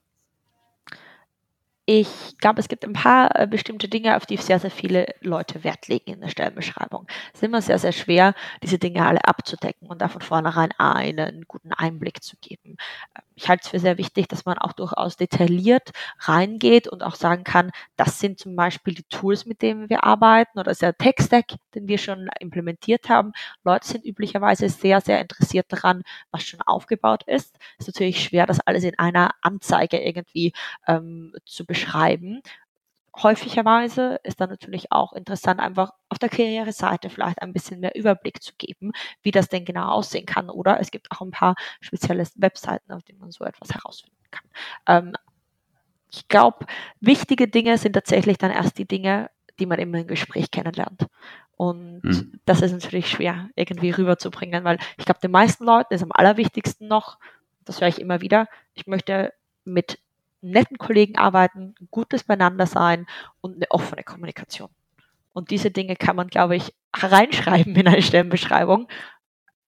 [1.87, 5.63] Ich glaube, es gibt ein paar äh, bestimmte Dinge, auf die sehr, sehr viele Leute
[5.63, 7.05] Wert legen in der Stellenbeschreibung.
[7.31, 11.45] Es ist immer sehr, sehr schwer, diese Dinge alle abzudecken und da von vornherein einen
[11.47, 12.77] guten Einblick zu geben.
[13.15, 17.15] Ähm, ich halte es für sehr wichtig, dass man auch durchaus detailliert reingeht und auch
[17.15, 21.47] sagen kann, das sind zum Beispiel die Tools, mit denen wir arbeiten oder der Tech-Stack,
[21.75, 23.33] den wir schon implementiert haben.
[23.63, 27.57] Leute sind üblicherweise sehr, sehr interessiert daran, was schon aufgebaut ist.
[27.77, 30.53] Es ist natürlich schwer, das alles in einer Anzeige irgendwie
[30.87, 32.41] ähm, zu beschreiben.
[33.17, 38.41] Häufigerweise ist dann natürlich auch interessant, einfach auf der Karriereseite vielleicht ein bisschen mehr Überblick
[38.43, 40.49] zu geben, wie das denn genau aussehen kann.
[40.49, 44.49] Oder es gibt auch ein paar spezielle Webseiten, auf denen man so etwas herausfinden kann.
[44.87, 45.13] Ähm,
[46.11, 46.65] ich glaube,
[46.99, 51.07] wichtige Dinge sind tatsächlich dann erst die Dinge, die man immer im Gespräch kennenlernt.
[51.55, 52.39] Und mhm.
[52.45, 56.89] das ist natürlich schwer irgendwie rüberzubringen, weil ich glaube, den meisten Leuten ist am allerwichtigsten
[56.89, 57.17] noch,
[57.63, 59.33] das höre ich immer wieder, ich möchte
[59.63, 59.99] mit
[60.49, 63.05] netten Kollegen arbeiten, gutes Beieinander sein
[63.41, 64.69] und eine offene Kommunikation.
[65.33, 68.87] Und diese Dinge kann man, glaube ich, reinschreiben in eine Stellenbeschreibung,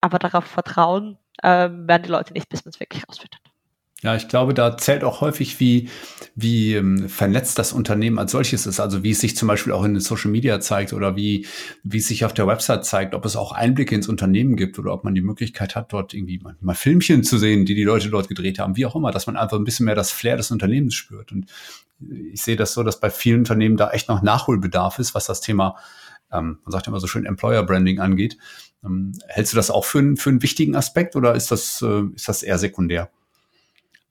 [0.01, 3.41] aber darauf vertrauen ähm, werden die Leute nicht, bis man es wirklich ausfindet.
[4.03, 5.89] Ja, ich glaube, da zählt auch häufig, wie,
[6.35, 8.79] wie ähm, vernetzt das Unternehmen als solches ist.
[8.79, 11.47] Also wie es sich zum Beispiel auch in den Social Media zeigt oder wie,
[11.81, 14.93] wie es sich auf der Website zeigt, ob es auch Einblicke ins Unternehmen gibt oder
[14.93, 18.11] ob man die Möglichkeit hat, dort irgendwie mal, mal Filmchen zu sehen, die die Leute
[18.11, 20.51] dort gedreht haben, wie auch immer, dass man einfach ein bisschen mehr das Flair des
[20.51, 21.31] Unternehmens spürt.
[21.31, 21.47] Und
[22.31, 25.41] ich sehe das so, dass bei vielen Unternehmen da echt noch Nachholbedarf ist, was das
[25.41, 25.75] Thema,
[26.31, 28.37] ähm, man sagt immer so schön, Employer Branding angeht.
[28.85, 32.03] Ähm, hältst du das auch für, einen für einen wichtigen Aspekt oder ist das, äh,
[32.13, 33.09] ist das eher sekundär?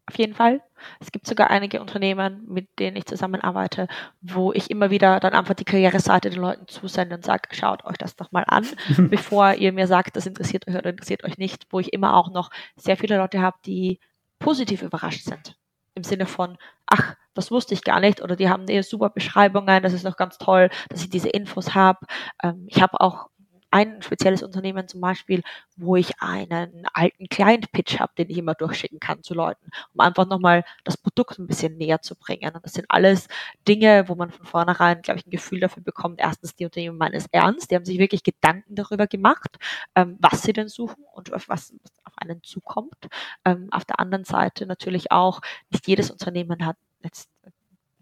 [0.08, 0.62] Auf jeden Fall.
[1.00, 3.88] Es gibt sogar einige Unternehmen, mit denen ich zusammenarbeite,
[4.20, 7.96] wo ich immer wieder dann einfach die Karriereseite den Leuten zusende und sage, schaut euch
[7.98, 8.66] das doch mal an,
[9.10, 12.30] bevor ihr mir sagt, das interessiert euch oder interessiert euch nicht, wo ich immer auch
[12.30, 13.98] noch sehr viele Leute habe, die
[14.38, 15.56] positiv überrascht sind.
[15.94, 19.82] Im Sinne von, ach, das wusste ich gar nicht oder die haben eher super Beschreibungen,
[19.82, 21.98] das ist noch ganz toll, dass ich diese Infos habe.
[22.42, 23.28] Ähm, ich habe auch
[23.70, 25.42] ein spezielles Unternehmen zum Beispiel,
[25.76, 30.26] wo ich einen alten Client-Pitch habe, den ich immer durchschicken kann zu Leuten, um einfach
[30.26, 32.54] nochmal das Produkt ein bisschen näher zu bringen.
[32.54, 33.28] Und das sind alles
[33.66, 36.20] Dinge, wo man von vornherein, glaube ich, ein Gefühl dafür bekommt.
[36.20, 39.58] Erstens, die Unternehmen meinen es ernst, die haben sich wirklich Gedanken darüber gemacht,
[39.94, 41.74] ähm, was sie denn suchen und auf was
[42.04, 43.08] auf einen zukommt.
[43.44, 47.30] Ähm, auf der anderen Seite natürlich auch, nicht jedes Unternehmen hat jetzt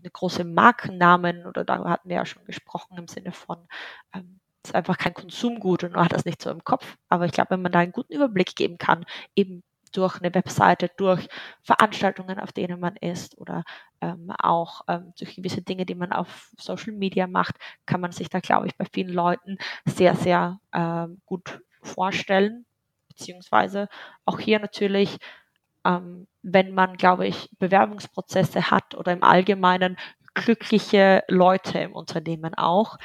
[0.04, 3.66] eine große Markennamen oder darüber hatten wir ja schon gesprochen im Sinne von
[4.12, 6.96] ähm, ist einfach kein Konsumgut und man hat das nicht so im Kopf.
[7.08, 10.90] Aber ich glaube, wenn man da einen guten Überblick geben kann, eben durch eine Webseite,
[10.96, 11.28] durch
[11.62, 13.64] Veranstaltungen, auf denen man ist oder
[14.00, 18.28] ähm, auch ähm, durch gewisse Dinge, die man auf Social Media macht, kann man sich
[18.28, 22.66] da, glaube ich, bei vielen Leuten sehr, sehr ähm, gut vorstellen.
[23.08, 23.88] Beziehungsweise
[24.24, 25.18] auch hier natürlich,
[25.84, 29.96] ähm, wenn man, glaube ich, Bewerbungsprozesse hat oder im Allgemeinen
[30.34, 32.98] glückliche Leute im Unternehmen auch,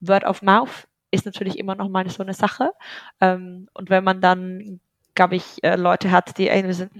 [0.00, 2.72] Word of Mouth ist natürlich immer noch mal so eine Sache.
[3.20, 4.80] Ähm, und wenn man dann,
[5.14, 6.90] glaube ich, äh, Leute hat, die irgendwie sind,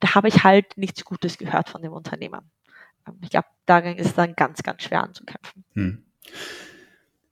[0.00, 2.42] da habe ich halt nichts Gutes gehört von dem Unternehmer.
[3.06, 5.64] Ähm, ich glaube, dagegen ist es dann ganz, ganz schwer anzukämpfen.
[5.74, 6.02] Hm.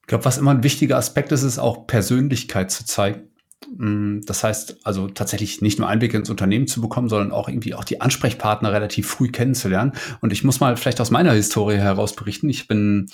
[0.03, 3.31] Ich glaube, was immer ein wichtiger Aspekt ist, ist auch Persönlichkeit zu zeigen.
[3.77, 7.75] Mm, das heißt also tatsächlich nicht nur Einblicke ins Unternehmen zu bekommen, sondern auch irgendwie
[7.75, 9.93] auch die Ansprechpartner relativ früh kennenzulernen.
[10.21, 12.49] Und ich muss mal vielleicht aus meiner Historie heraus berichten.
[12.49, 13.09] Ich bin,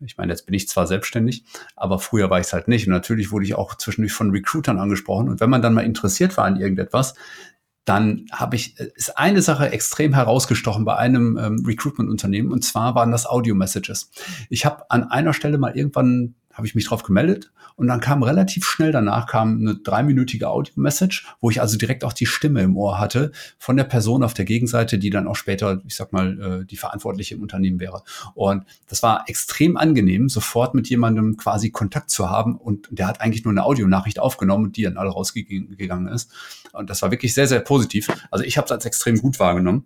[0.00, 2.86] ich meine, jetzt bin ich zwar selbstständig, aber früher war ich es halt nicht.
[2.86, 5.28] Und natürlich wurde ich auch zwischendurch von Recruitern angesprochen.
[5.28, 7.14] Und wenn man dann mal interessiert war an irgendetwas,
[7.86, 13.12] dann habe ich, ist eine Sache extrem herausgestochen bei einem ähm, Recruitment-Unternehmen und zwar waren
[13.12, 14.10] das Audio-Messages.
[14.50, 18.22] Ich habe an einer Stelle mal irgendwann habe ich mich drauf gemeldet und dann kam
[18.22, 22.78] relativ schnell danach kam eine dreiminütige Audio-Message, wo ich also direkt auch die Stimme im
[22.78, 26.62] Ohr hatte von der Person auf der Gegenseite, die dann auch später, ich sag mal,
[26.62, 28.02] äh, die Verantwortliche im Unternehmen wäre.
[28.34, 33.20] Und das war extrem angenehm, sofort mit jemandem quasi Kontakt zu haben und der hat
[33.20, 36.32] eigentlich nur eine Audionachricht aufgenommen, die dann alle rausgegangen ist.
[36.72, 38.08] Und das war wirklich sehr, sehr positiv.
[38.30, 39.84] Also ich habe es als extrem gut wahrgenommen.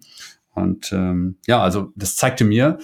[0.54, 2.78] Und ähm, ja, also das zeigte mir,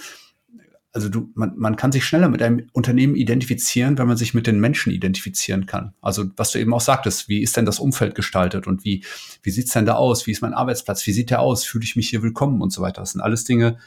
[0.97, 4.47] also du, man, man kann sich schneller mit einem Unternehmen identifizieren, wenn man sich mit
[4.47, 5.93] den Menschen identifizieren kann.
[6.01, 9.05] Also was du eben auch sagtest, wie ist denn das Umfeld gestaltet und wie,
[9.43, 10.25] wie sieht's denn da aus?
[10.25, 11.05] Wie ist mein Arbeitsplatz?
[11.05, 11.65] Wie sieht der aus?
[11.65, 13.03] Fühle ich mich hier willkommen und so weiter?
[13.03, 13.77] Das sind alles Dinge,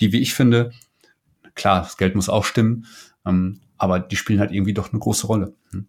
[0.00, 0.72] die, wie ich finde,
[1.54, 2.86] klar, das Geld muss auch stimmen,
[3.26, 5.54] ähm, aber die spielen halt irgendwie doch eine große Rolle.
[5.70, 5.88] Hm.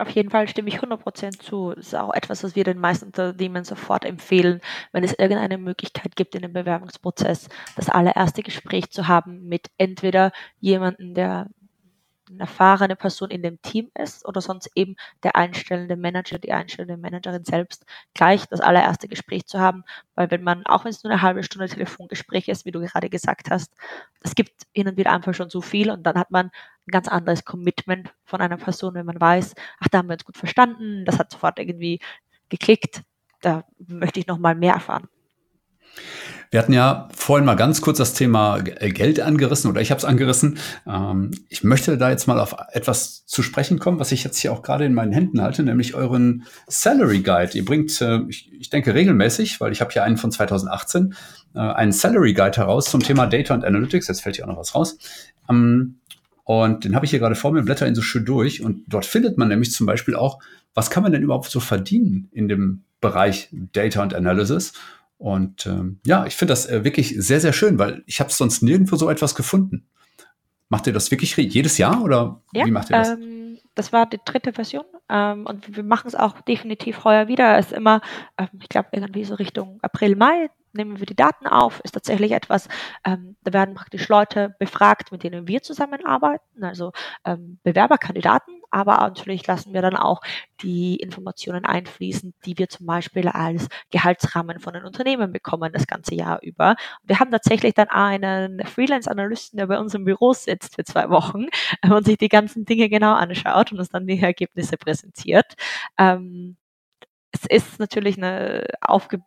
[0.00, 1.72] Auf jeden Fall stimme ich 100% zu.
[1.74, 4.60] Das ist auch etwas, was wir den meisten Unternehmen sofort empfehlen,
[4.92, 10.32] wenn es irgendeine Möglichkeit gibt in dem Bewerbungsprozess, das allererste Gespräch zu haben mit entweder
[10.58, 11.48] jemandem, der
[12.30, 16.96] eine erfahrene Person in dem Team ist oder sonst eben der einstellende Manager, die einstellende
[16.96, 17.84] Managerin selbst
[18.14, 19.84] gleich das allererste Gespräch zu haben,
[20.14, 23.10] weil wenn man, auch wenn es nur eine halbe Stunde Telefongespräch ist, wie du gerade
[23.10, 23.74] gesagt hast,
[24.22, 26.50] es gibt hin und wieder einfach schon so viel und dann hat man
[26.90, 30.24] ein ganz anderes Commitment von einer Person, wenn man weiß, ach, da haben wir uns
[30.24, 32.00] gut verstanden, das hat sofort irgendwie
[32.48, 33.02] geklickt,
[33.40, 35.08] da möchte ich noch mal mehr erfahren.
[36.52, 39.98] Wir hatten ja vorhin mal ganz kurz das Thema äh, Geld angerissen oder ich habe
[39.98, 40.58] es angerissen.
[40.84, 44.52] Ähm, ich möchte da jetzt mal auf etwas zu sprechen kommen, was ich jetzt hier
[44.52, 47.52] auch gerade in meinen Händen halte, nämlich euren Salary Guide.
[47.54, 51.14] Ihr bringt, äh, ich, ich, denke regelmäßig, weil ich habe hier einen von 2018,
[51.54, 54.08] äh, einen Salary Guide heraus zum Thema Data und Analytics.
[54.08, 54.98] Jetzt fällt hier auch noch was raus.
[55.48, 55.99] Ähm,
[56.50, 58.60] und den habe ich hier gerade vor mir, blätter ihn so schön durch.
[58.60, 60.40] Und dort findet man nämlich zum Beispiel auch,
[60.74, 64.72] was kann man denn überhaupt so verdienen in dem Bereich Data und Analysis?
[65.16, 68.64] Und ähm, ja, ich finde das äh, wirklich sehr, sehr schön, weil ich habe sonst
[68.64, 69.86] nirgendwo so etwas gefunden.
[70.68, 73.10] Macht ihr das wirklich jedes Jahr oder ja, wie macht ihr das?
[73.10, 73.39] Ähm,
[73.74, 77.58] das war die dritte Version ähm, und wir machen es auch definitiv heuer wieder.
[77.58, 78.00] Es ist immer,
[78.38, 82.32] ähm, ich glaube, irgendwie so Richtung April, Mai nehmen wir die Daten auf, ist tatsächlich
[82.32, 82.68] etwas,
[83.04, 86.92] ähm, da werden praktisch Leute befragt, mit denen wir zusammenarbeiten, also
[87.24, 90.20] ähm, Bewerberkandidaten, aber natürlich lassen wir dann auch
[90.62, 96.14] die Informationen einfließen, die wir zum Beispiel als Gehaltsrahmen von den Unternehmen bekommen das ganze
[96.14, 96.76] Jahr über.
[97.02, 101.46] Wir haben tatsächlich dann einen Freelance-Analysten, der bei uns im Büro sitzt für zwei Wochen
[101.82, 105.54] äh, und sich die ganzen Dinge genau anschaut und uns dann die Ergebnisse präsentiert.
[105.98, 106.56] Ähm,
[107.32, 109.22] es ist natürlich eine aufge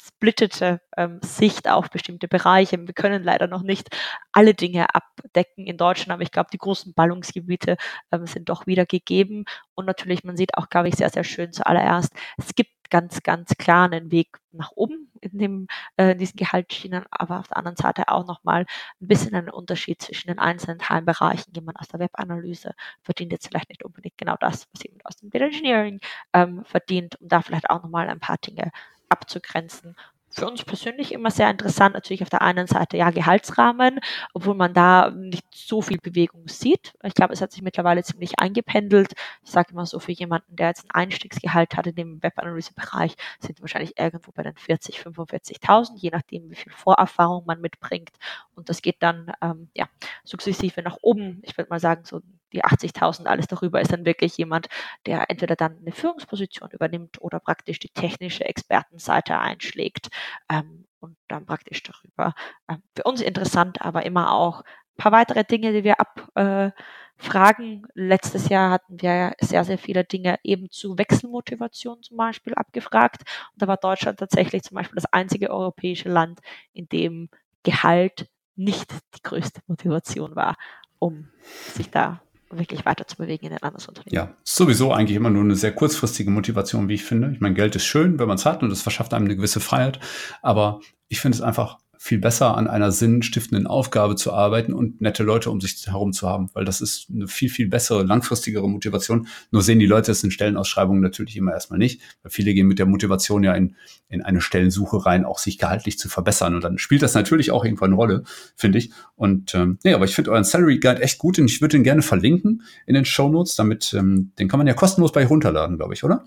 [0.00, 2.78] splittete ähm, Sicht auf bestimmte Bereiche.
[2.78, 3.88] Wir können leider noch nicht
[4.32, 7.76] alle Dinge abdecken in Deutschland, aber ich glaube, die großen Ballungsgebiete
[8.12, 9.44] ähm, sind doch wieder gegeben.
[9.74, 13.56] Und natürlich, man sieht auch, glaube ich, sehr, sehr schön zuallererst, es gibt ganz, ganz
[13.56, 15.66] klar einen Weg nach oben in, dem,
[15.96, 18.66] äh, in diesen Gehaltsschienen, aber auf der anderen Seite auch nochmal
[19.00, 21.52] ein bisschen einen Unterschied zwischen den einzelnen Teilbereichen.
[21.54, 25.30] Jemand aus der Webanalyse verdient jetzt vielleicht nicht unbedingt genau das, was jemand aus dem
[25.30, 25.98] Data Engineering
[26.34, 28.70] ähm, verdient, um da vielleicht auch nochmal ein paar Dinge
[29.14, 29.96] abzugrenzen.
[30.36, 34.00] Für uns persönlich immer sehr interessant, natürlich auf der einen Seite ja Gehaltsrahmen,
[34.32, 36.92] obwohl man da nicht so viel Bewegung sieht.
[37.04, 39.12] Ich glaube, es hat sich mittlerweile ziemlich eingependelt.
[39.44, 43.60] Ich sage immer so, für jemanden, der jetzt ein Einstiegsgehalt hat in dem Webanalyse-Bereich, sind
[43.60, 48.10] wahrscheinlich irgendwo bei den 40, 45.000, je nachdem, wie viel Vorerfahrung man mitbringt.
[48.56, 49.86] Und das geht dann ähm, ja
[50.24, 51.42] sukzessive nach oben.
[51.44, 52.20] Ich würde mal sagen, so
[52.54, 54.68] die 80.000, alles darüber ist dann wirklich jemand,
[55.06, 60.08] der entweder dann eine Führungsposition übernimmt oder praktisch die technische Expertenseite einschlägt
[60.48, 62.34] ähm, und dann praktisch darüber.
[62.68, 67.84] Ähm, für uns interessant, aber immer auch ein paar weitere Dinge, die wir abfragen.
[67.84, 73.22] Äh, Letztes Jahr hatten wir sehr, sehr viele Dinge eben zu Wechselmotivation zum Beispiel abgefragt.
[73.52, 76.40] Und da war Deutschland tatsächlich zum Beispiel das einzige europäische Land,
[76.72, 77.28] in dem
[77.64, 80.56] Gehalt nicht die größte Motivation war,
[80.98, 82.22] um sich da
[82.58, 84.14] wirklich weiter zu bewegen in ein anderes Unternehmen.
[84.14, 87.32] Ja, sowieso eigentlich immer nur eine sehr kurzfristige Motivation, wie ich finde.
[87.32, 89.60] Ich meine, Geld ist schön, wenn man es hat und es verschafft einem eine gewisse
[89.60, 90.00] Freiheit.
[90.42, 95.22] Aber ich finde es einfach viel besser an einer sinnstiftenden Aufgabe zu arbeiten und nette
[95.22, 99.26] Leute um sich herum zu haben, weil das ist eine viel, viel bessere, langfristigere Motivation.
[99.50, 102.78] Nur sehen die Leute es in Stellenausschreibungen natürlich immer erstmal nicht, weil viele gehen mit
[102.78, 103.74] der Motivation ja in,
[104.10, 106.54] in eine Stellensuche rein, auch sich gehaltlich zu verbessern.
[106.54, 108.90] Und dann spielt das natürlich auch irgendwann eine Rolle, finde ich.
[109.16, 111.84] Und ähm, nee, aber ich finde euren Salary Guide echt gut und ich würde den
[111.84, 115.78] gerne verlinken in den Show Notes, damit ähm, den kann man ja kostenlos bei runterladen,
[115.78, 116.22] glaube ich, oder?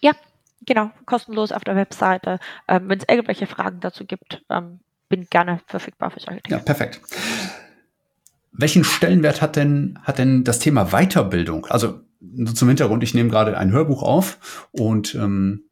[0.00, 0.12] Ja,
[0.66, 2.38] genau, kostenlos auf der Webseite.
[2.68, 4.80] Ähm, Wenn es irgendwelche Fragen dazu gibt, ähm,
[5.12, 6.56] bin gerne verfügbar für solche Dinge.
[6.56, 7.02] Ja, perfekt.
[8.50, 11.66] Welchen Stellenwert hat denn, hat denn das Thema Weiterbildung?
[11.66, 12.00] Also
[12.54, 15.64] zum Hintergrund, ich nehme gerade ein Hörbuch auf und ähm,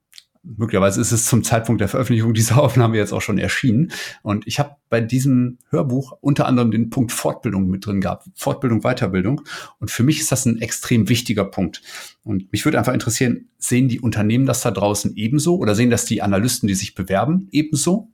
[0.42, 3.92] möglicherweise ist es zum Zeitpunkt der Veröffentlichung dieser Aufnahme jetzt auch schon erschienen.
[4.22, 8.29] Und ich habe bei diesem Hörbuch unter anderem den Punkt Fortbildung mit drin gehabt.
[8.35, 9.40] Fortbildung, Weiterbildung.
[9.79, 11.81] Und für mich ist das ein extrem wichtiger Punkt.
[12.24, 16.05] Und mich würde einfach interessieren, sehen die Unternehmen das da draußen ebenso oder sehen das
[16.05, 18.11] die Analysten, die sich bewerben, ebenso?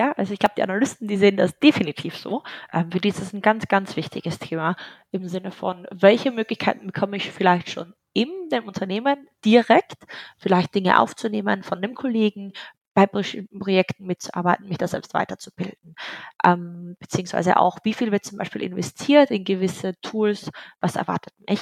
[0.00, 2.42] Ja, also ich glaube, die Analysten, die sehen das definitiv so.
[2.72, 4.74] Ähm, für die ist es ein ganz, ganz wichtiges Thema
[5.10, 10.04] im Sinne von, welche Möglichkeiten bekomme ich vielleicht schon in dem Unternehmen direkt,
[10.38, 12.52] vielleicht Dinge aufzunehmen von dem Kollegen,
[12.94, 15.94] bei Projekten mitzuarbeiten, mich da selbst weiterzubilden.
[16.44, 21.60] Ähm, beziehungsweise auch, wie viel wird zum Beispiel investiert in gewisse Tools, was erwartet mich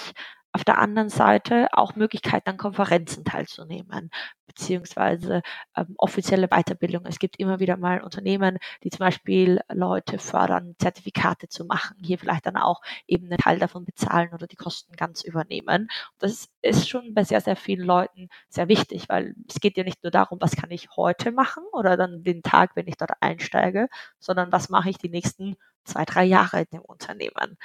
[0.53, 4.11] auf der anderen Seite auch Möglichkeiten an Konferenzen teilzunehmen,
[4.47, 5.43] beziehungsweise
[5.77, 7.05] ähm, offizielle Weiterbildung.
[7.07, 12.19] Es gibt immer wieder mal Unternehmen, die zum Beispiel Leute fördern, Zertifikate zu machen, hier
[12.19, 15.89] vielleicht dann auch eben einen Teil davon bezahlen oder die Kosten ganz übernehmen.
[16.19, 20.03] Das ist schon bei sehr, sehr vielen Leuten sehr wichtig, weil es geht ja nicht
[20.03, 23.89] nur darum, was kann ich heute machen oder dann den Tag, wenn ich dort einsteige,
[24.19, 27.57] sondern was mache ich die nächsten zwei, drei Jahre in dem Unternehmen.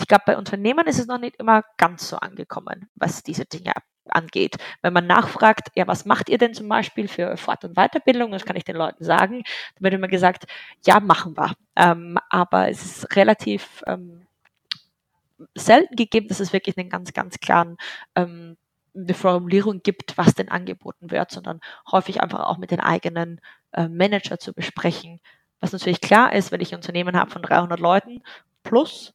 [0.00, 3.72] Ich glaube, bei Unternehmen ist es noch nicht immer ganz so angekommen, was diese Dinge
[4.08, 4.56] angeht.
[4.82, 8.44] Wenn man nachfragt, ja, was macht ihr denn zum Beispiel für Fort- und Weiterbildung, das
[8.44, 9.42] kann ich den Leuten sagen,
[9.74, 10.46] dann wird immer gesagt,
[10.86, 11.52] ja, machen wir.
[11.76, 14.26] Ähm, aber es ist relativ ähm,
[15.54, 17.76] selten gegeben, dass es wirklich einen ganz, ganz klaren
[18.14, 18.56] ähm,
[18.94, 23.40] eine Formulierung gibt, was denn angeboten wird, sondern häufig einfach auch mit den eigenen
[23.72, 25.20] äh, Manager zu besprechen.
[25.60, 28.22] Was natürlich klar ist, wenn ich ein Unternehmen habe von 300 Leuten
[28.62, 29.14] plus,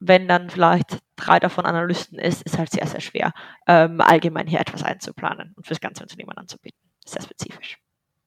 [0.00, 3.32] wenn dann vielleicht drei davon Analysten ist, ist halt sehr, sehr schwer,
[3.66, 6.78] ähm, allgemein hier etwas einzuplanen und fürs ganze Unternehmen anzubieten.
[7.06, 7.78] Sehr spezifisch.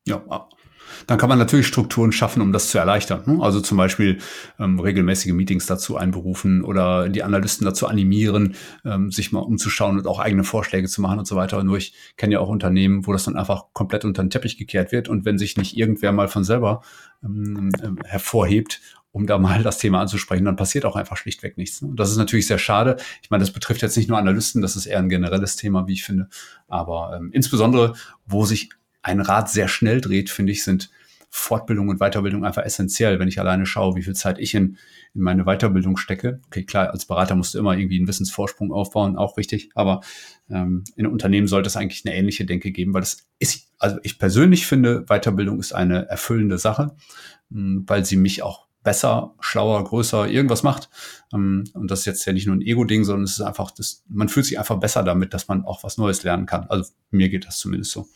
[0.05, 0.47] Ja,
[1.05, 3.23] dann kann man natürlich Strukturen schaffen, um das zu erleichtern.
[3.25, 3.43] Ne?
[3.43, 4.19] Also zum Beispiel
[4.59, 10.07] ähm, regelmäßige Meetings dazu einberufen oder die Analysten dazu animieren, ähm, sich mal umzuschauen und
[10.07, 11.63] auch eigene Vorschläge zu machen und so weiter.
[11.63, 14.91] Nur ich kenne ja auch Unternehmen, wo das dann einfach komplett unter den Teppich gekehrt
[14.91, 16.81] wird und wenn sich nicht irgendwer mal von selber
[17.23, 18.81] ähm, äh, hervorhebt
[19.17, 21.81] um da mal das Thema anzusprechen, dann passiert auch einfach schlichtweg nichts.
[21.81, 21.89] Ne?
[21.89, 22.97] Und das ist natürlich sehr schade.
[23.23, 25.93] Ich meine, das betrifft jetzt nicht nur Analysten, das ist eher ein generelles Thema, wie
[25.93, 26.29] ich finde.
[26.67, 27.93] Aber ähm, insbesondere,
[28.27, 28.69] wo sich
[29.01, 30.91] ein Rad sehr schnell dreht, finde ich, sind
[31.29, 33.19] Fortbildung und Weiterbildung einfach essentiell.
[33.19, 34.77] Wenn ich alleine schaue, wie viel Zeit ich in,
[35.13, 36.39] in meine Weiterbildung stecke.
[36.47, 39.69] Okay, klar, als Berater musst du immer irgendwie einen Wissensvorsprung aufbauen, auch richtig.
[39.75, 40.01] Aber
[40.49, 44.19] ähm, in Unternehmen sollte es eigentlich eine ähnliche Denke geben, weil das ist, also ich
[44.19, 46.95] persönlich finde, Weiterbildung ist eine erfüllende Sache,
[47.51, 50.89] hm, weil sie mich auch besser, schlauer, größer, irgendwas macht.
[51.33, 54.05] Ähm, und das ist jetzt ja nicht nur ein Ego-Ding, sondern es ist einfach, das,
[54.07, 56.67] man fühlt sich einfach besser damit, dass man auch was Neues lernen kann.
[56.69, 58.07] Also mir geht das zumindest so.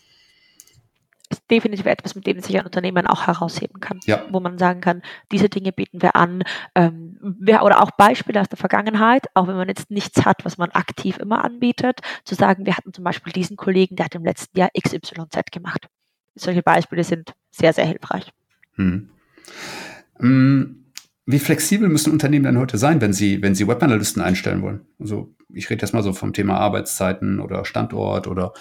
[1.29, 3.99] Ist definitiv etwas, mit dem sich ein Unternehmen auch herausheben kann.
[4.05, 4.23] Ja.
[4.29, 6.43] Wo man sagen kann, diese Dinge bieten wir an.
[6.73, 7.17] Ähm,
[7.61, 11.17] oder auch Beispiele aus der Vergangenheit, auch wenn man jetzt nichts hat, was man aktiv
[11.17, 14.69] immer anbietet, zu sagen, wir hatten zum Beispiel diesen Kollegen, der hat im letzten Jahr
[14.81, 15.89] XYZ gemacht.
[16.35, 18.31] Solche Beispiele sind sehr, sehr hilfreich.
[18.75, 19.09] Hm.
[20.21, 20.81] Mm,
[21.25, 24.81] wie flexibel müssen Unternehmen denn heute sein, wenn sie, wenn sie Webanalysten einstellen wollen?
[24.99, 28.53] Also ich rede jetzt mal so vom Thema Arbeitszeiten oder Standort oder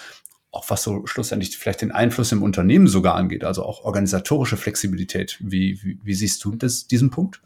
[0.51, 5.37] auch was so schlussendlich vielleicht den Einfluss im Unternehmen sogar angeht, also auch organisatorische Flexibilität.
[5.39, 7.41] Wie, wie, wie siehst du das, diesen Punkt?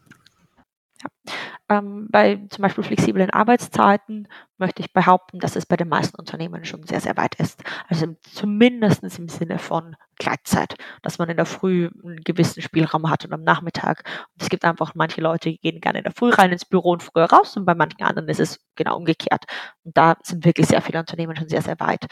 [1.06, 1.80] Ja.
[1.80, 6.64] Ähm, bei zum Beispiel flexiblen Arbeitszeiten möchte ich behaupten, dass es bei den meisten Unternehmen
[6.66, 7.64] schon sehr, sehr weit ist.
[7.88, 13.26] Also zumindest im Sinne von Gleitzeit, dass man in der Früh einen gewissen Spielraum hat
[13.26, 14.04] und am Nachmittag.
[14.34, 16.92] Und es gibt einfach manche Leute, die gehen gerne in der Früh rein ins Büro
[16.92, 19.46] und früher raus und bei manchen anderen ist es genau umgekehrt.
[19.84, 22.06] Und da sind wirklich sehr viele Unternehmen schon sehr, sehr weit.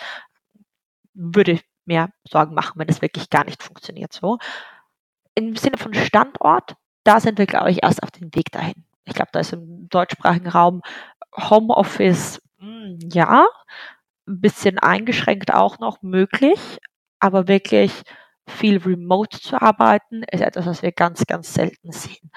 [1.14, 4.40] Würde mir Sorgen machen, wenn es wirklich gar nicht funktioniert so.
[5.36, 8.86] Im Sinne von Standort, da sind wir, glaube ich, erst auf dem Weg dahin.
[9.06, 10.82] Ich glaube, da ist im deutschsprachigen Raum
[11.36, 13.48] Homeoffice, hm, ja,
[14.28, 16.80] ein bisschen eingeschränkt auch noch möglich,
[17.20, 18.04] aber wirklich
[18.48, 22.32] viel remote zu arbeiten, ist etwas, was wir ganz, ganz selten sehen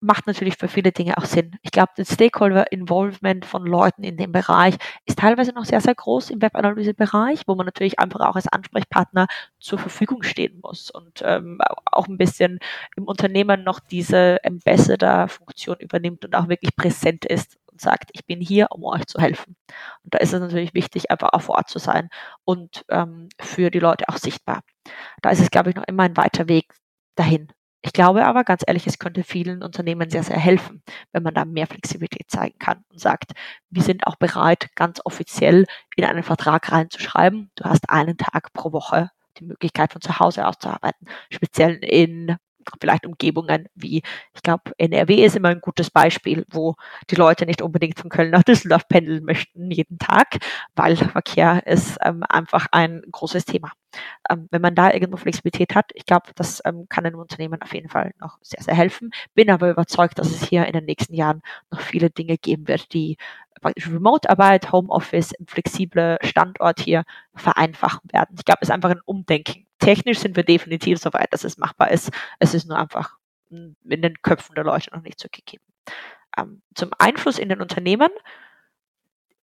[0.00, 1.56] macht natürlich für viele Dinge auch Sinn.
[1.62, 6.30] Ich glaube, das Stakeholder-Involvement von Leuten in dem Bereich ist teilweise noch sehr, sehr groß
[6.30, 9.26] im Webanalyse-Bereich, wo man natürlich einfach auch als Ansprechpartner
[9.58, 12.60] zur Verfügung stehen muss und ähm, auch ein bisschen
[12.96, 18.40] im Unternehmen noch diese Ambassador-Funktion übernimmt und auch wirklich präsent ist und sagt, ich bin
[18.40, 19.56] hier, um euch zu helfen.
[20.04, 22.08] Und da ist es natürlich wichtig, einfach auch vor Ort zu sein
[22.44, 24.62] und ähm, für die Leute auch sichtbar.
[25.22, 26.72] Da ist es, glaube ich, noch immer ein weiter Weg
[27.16, 27.48] dahin.
[27.82, 31.44] Ich glaube aber, ganz ehrlich, es könnte vielen Unternehmen sehr, sehr helfen, wenn man da
[31.44, 33.32] mehr Flexibilität zeigen kann und sagt,
[33.70, 35.64] wir sind auch bereit, ganz offiziell
[35.96, 40.46] in einen Vertrag reinzuschreiben, du hast einen Tag pro Woche die Möglichkeit von zu Hause
[40.48, 42.36] aus zu arbeiten, speziell in
[42.80, 44.02] vielleicht Umgebungen wie,
[44.34, 46.74] ich glaube, NRW ist immer ein gutes Beispiel, wo
[47.10, 50.38] die Leute nicht unbedingt von Köln nach Düsseldorf pendeln möchten jeden Tag,
[50.74, 53.72] weil Verkehr ist ähm, einfach ein großes Thema.
[54.30, 57.74] Ähm, wenn man da irgendwo Flexibilität hat, ich glaube, das ähm, kann einem Unternehmen auf
[57.74, 59.10] jeden Fall noch sehr, sehr helfen.
[59.34, 62.92] Bin aber überzeugt, dass es hier in den nächsten Jahren noch viele Dinge geben wird,
[62.92, 63.16] die
[63.60, 68.36] praktisch Remote-Arbeit, Homeoffice, flexible Standort hier vereinfachen werden.
[68.38, 71.58] Ich glaube, es ist einfach ein Umdenken technisch sind wir definitiv so weit, dass es
[71.58, 72.10] machbar ist.
[72.38, 73.16] Es ist nur einfach
[73.50, 75.64] in den Köpfen der Leute noch nicht so gegeben.
[76.36, 78.10] Ähm, zum Einfluss in den Unternehmen.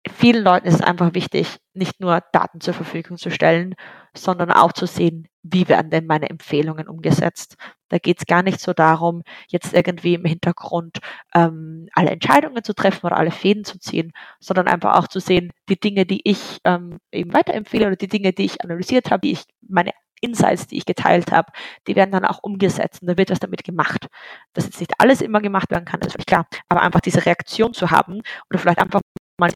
[0.06, 3.74] Vielen Leuten ist es einfach wichtig, nicht nur Daten zur Verfügung zu stellen,
[4.16, 7.56] sondern auch zu sehen, wie werden denn meine Empfehlungen umgesetzt.
[7.88, 10.98] Da geht es gar nicht so darum, jetzt irgendwie im Hintergrund
[11.34, 15.52] ähm, alle Entscheidungen zu treffen oder alle Fäden zu ziehen, sondern einfach auch zu sehen,
[15.68, 19.32] die Dinge, die ich ähm, eben weiterempfehle oder die Dinge, die ich analysiert habe, die
[19.32, 21.52] ich meine Insights, die ich geteilt habe,
[21.86, 24.06] die werden dann auch umgesetzt und da wird was damit gemacht.
[24.52, 27.72] Dass jetzt nicht alles immer gemacht werden kann, ist völlig klar, aber einfach diese Reaktion
[27.74, 28.20] zu haben
[28.50, 29.00] oder vielleicht einfach
[29.38, 29.50] mal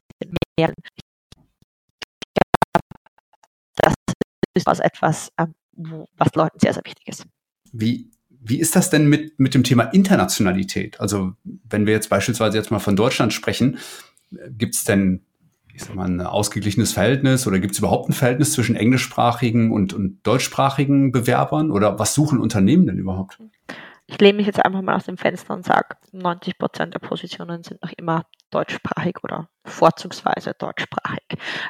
[0.57, 0.73] mehr.
[3.75, 3.93] Das
[4.55, 5.53] ist was etwas, ähm,
[6.17, 7.25] was Leuten sehr, sehr wichtig ist.
[7.71, 10.99] Wie, wie ist das denn mit, mit dem Thema Internationalität?
[10.99, 13.79] Also wenn wir jetzt beispielsweise jetzt mal von Deutschland sprechen,
[14.49, 15.25] gibt es denn
[15.75, 19.91] ich sag mal, ein ausgeglichenes Verhältnis oder gibt es überhaupt ein Verhältnis zwischen englischsprachigen und,
[19.91, 23.39] und deutschsprachigen Bewerbern oder was suchen Unternehmen denn überhaupt?
[24.05, 27.63] ich lehne mich jetzt einfach mal aus dem Fenster und sage, 90 Prozent der Positionen
[27.63, 31.23] sind noch immer deutschsprachig oder vorzugsweise deutschsprachig.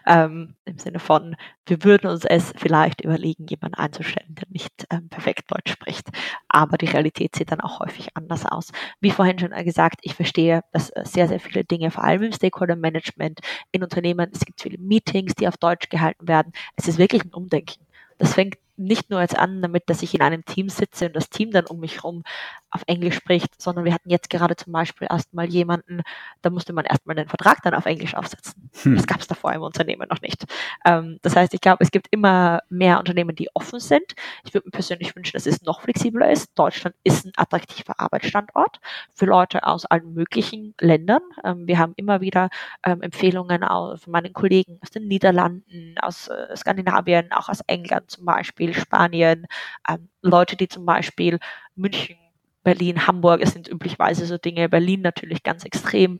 [0.05, 5.09] Ähm, Im Sinne von, wir würden uns es vielleicht überlegen, jemanden einzustellen, der nicht ähm,
[5.09, 6.09] perfekt Deutsch spricht.
[6.47, 8.71] Aber die Realität sieht dann auch häufig anders aus.
[8.99, 12.31] Wie vorhin schon gesagt, ich verstehe, dass äh, sehr, sehr viele Dinge, vor allem im
[12.31, 13.39] Stakeholder Management,
[13.71, 16.51] in Unternehmen, es gibt viele Meetings, die auf Deutsch gehalten werden.
[16.75, 17.85] Es ist wirklich ein Umdenken.
[18.17, 21.29] Das fängt nicht nur jetzt an damit, dass ich in einem Team sitze und das
[21.29, 22.23] Team dann um mich herum
[22.71, 26.01] auf Englisch spricht, sondern wir hatten jetzt gerade zum Beispiel erstmal jemanden,
[26.41, 28.69] da musste man erstmal den Vertrag dann auf Englisch aufsetzen.
[28.81, 28.95] Hm.
[28.95, 30.45] Das gab es davor im Unternehmen noch nicht.
[30.85, 34.15] Ähm, das heißt, ich glaube, es gibt immer mehr Unternehmen, die offen sind.
[34.43, 36.57] Ich würde mir persönlich wünschen, dass es noch flexibler ist.
[36.57, 38.79] Deutschland ist ein attraktiver Arbeitsstandort
[39.13, 41.21] für Leute aus allen möglichen Ländern.
[41.43, 42.49] Ähm, wir haben immer wieder
[42.83, 48.25] ähm, Empfehlungen von meinen Kollegen aus den Niederlanden, aus äh, Skandinavien, auch aus England zum
[48.25, 49.45] Beispiel Beispiel Spanien,
[49.89, 51.39] ähm, Leute, die zum Beispiel
[51.75, 52.17] München,
[52.63, 56.19] Berlin, Hamburg, es sind üblicherweise so Dinge, Berlin natürlich ganz extrem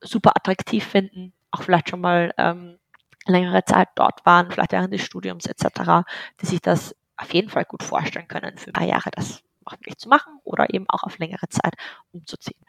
[0.00, 2.78] super attraktiv finden, auch vielleicht schon mal ähm,
[3.26, 6.06] längere Zeit dort waren, vielleicht während des Studiums etc.,
[6.40, 9.98] die sich das auf jeden Fall gut vorstellen können, für ein paar Jahre das wirklich
[9.98, 11.74] zu machen oder eben auch auf längere Zeit
[12.12, 12.60] umzuziehen.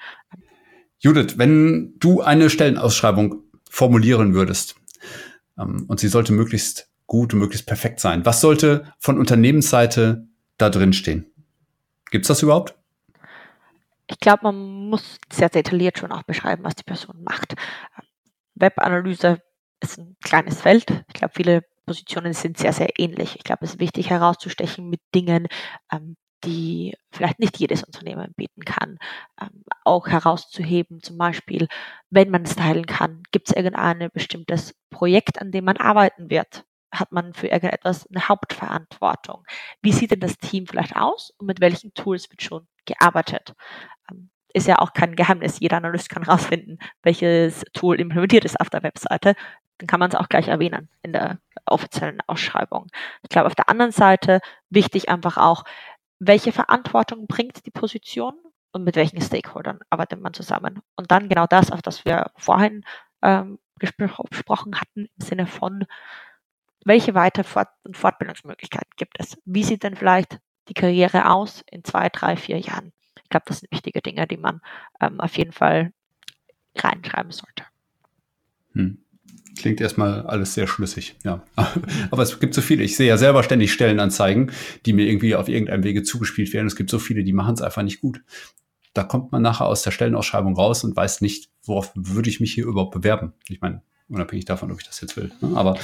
[1.00, 4.76] Judith, wenn du eine Stellenausschreibung formulieren würdest
[5.58, 8.26] ähm, und sie sollte möglichst gut und möglichst perfekt sein.
[8.26, 11.30] Was sollte von Unternehmensseite da drin stehen?
[12.10, 12.74] Gibt es das überhaupt?
[14.08, 17.56] Ich glaube, man muss sehr detailliert schon auch beschreiben, was die Person macht.
[18.56, 19.42] Webanalyse
[19.82, 21.04] ist ein kleines Feld.
[21.10, 23.36] Ich glaube, viele Positionen sind sehr, sehr ähnlich.
[23.36, 25.50] Ich glaube, es ist wichtig herauszustechen mit Dingen,
[25.92, 29.00] ähm, die vielleicht nicht jedes Unternehmen bieten kann,
[29.42, 31.04] ähm, auch herauszuheben.
[31.04, 31.68] Zum Beispiel,
[32.10, 36.64] wenn man es teilen kann, gibt es irgendein bestimmtes Projekt, an dem man arbeiten wird
[36.92, 39.46] hat man für irgendetwas eine Hauptverantwortung?
[39.82, 43.54] Wie sieht denn das Team vielleicht aus und mit welchen Tools wird schon gearbeitet?
[44.10, 45.60] Ähm, ist ja auch kein Geheimnis.
[45.60, 49.36] Jeder Analyst kann herausfinden, welches Tool implementiert ist auf der Webseite.
[49.78, 52.88] Dann kann man es auch gleich erwähnen in der offiziellen Ausschreibung.
[53.24, 55.64] Ich glaube, auf der anderen Seite wichtig einfach auch,
[56.20, 58.36] welche Verantwortung bringt die Position
[58.74, 60.82] und mit welchen Stakeholdern arbeitet man zusammen.
[60.96, 62.84] Und dann genau das, auf das wir vorhin
[63.22, 65.86] ähm, gesprochen hatten, im Sinne von,
[66.86, 67.46] welche Weiter-
[67.84, 69.38] und Fortbildungsmöglichkeiten gibt es?
[69.46, 72.92] Wie sieht denn vielleicht die Karriere aus in zwei, drei, vier Jahren?
[73.24, 74.62] Ich glaube, das sind wichtige Dinge, die man
[75.00, 75.94] ähm, auf jeden Fall
[76.76, 77.66] reinschreiben sollte.
[78.74, 78.98] Hm.
[79.58, 81.44] Klingt erstmal alles sehr schlüssig, ja.
[82.12, 82.84] Aber es gibt so viele.
[82.84, 84.52] Ich sehe ja selber ständig Stellenanzeigen,
[84.86, 86.68] die mir irgendwie auf irgendeinem Wege zugespielt werden.
[86.68, 88.24] Es gibt so viele, die machen es einfach nicht gut.
[88.94, 92.54] Da kommt man nachher aus der Stellenausschreibung raus und weiß nicht, worauf würde ich mich
[92.54, 93.34] hier überhaupt bewerben.
[93.48, 95.32] Ich meine, unabhängig davon, ob ich das jetzt will.
[95.42, 95.58] Ne?
[95.58, 95.78] Aber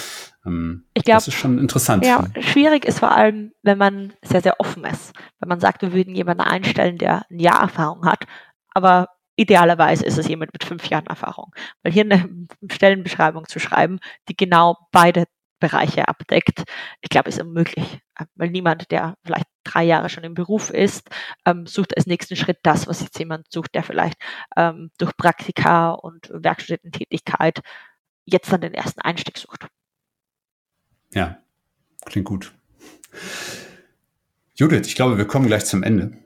[0.46, 2.06] ähm, ich glaub, das ist schon interessant.
[2.06, 5.14] Ja, schwierig ist vor allem, wenn man sehr, sehr offen ist.
[5.40, 8.26] Wenn man sagt, wir würden jemanden einstellen, der ein Jahr Erfahrung hat,
[8.74, 9.08] aber
[9.38, 11.54] idealerweise ist es jemand mit fünf Jahren Erfahrung.
[11.84, 12.30] Weil hier eine
[12.70, 15.26] Stellenbeschreibung zu schreiben, die genau beide
[15.60, 16.64] Bereiche abdeckt,
[17.02, 18.00] ich glaube, ist unmöglich.
[18.36, 21.10] Weil niemand, der vielleicht drei Jahre schon im Beruf ist,
[21.46, 24.18] ähm, sucht als nächsten Schritt das, was jetzt jemand sucht, der vielleicht
[24.56, 27.62] ähm, durch Praktika und Werkstudententätigkeit
[28.28, 29.68] jetzt dann den ersten Einstieg sucht.
[31.14, 31.40] Ja,
[32.06, 32.54] klingt gut.
[34.56, 36.18] Judith, ich glaube, wir kommen gleich zum Ende.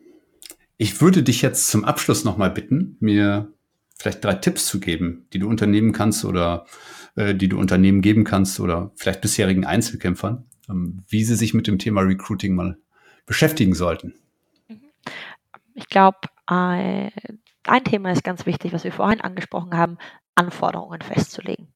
[0.78, 3.54] Ich würde dich jetzt zum Abschluss nochmal bitten, mir
[3.98, 6.66] vielleicht drei Tipps zu geben, die du unternehmen kannst oder
[7.16, 11.68] äh, die du Unternehmen geben kannst oder vielleicht bisherigen Einzelkämpfern, ähm, wie sie sich mit
[11.68, 12.78] dem Thema Recruiting mal
[13.28, 14.16] beschäftigen sollten.
[14.68, 14.82] Mhm.
[15.76, 16.18] Ich glaube,
[16.50, 17.12] äh,
[17.64, 20.00] ein Thema ist ganz wichtig, was wir vorhin angesprochen haben,
[20.34, 21.68] Anforderungen festzulegen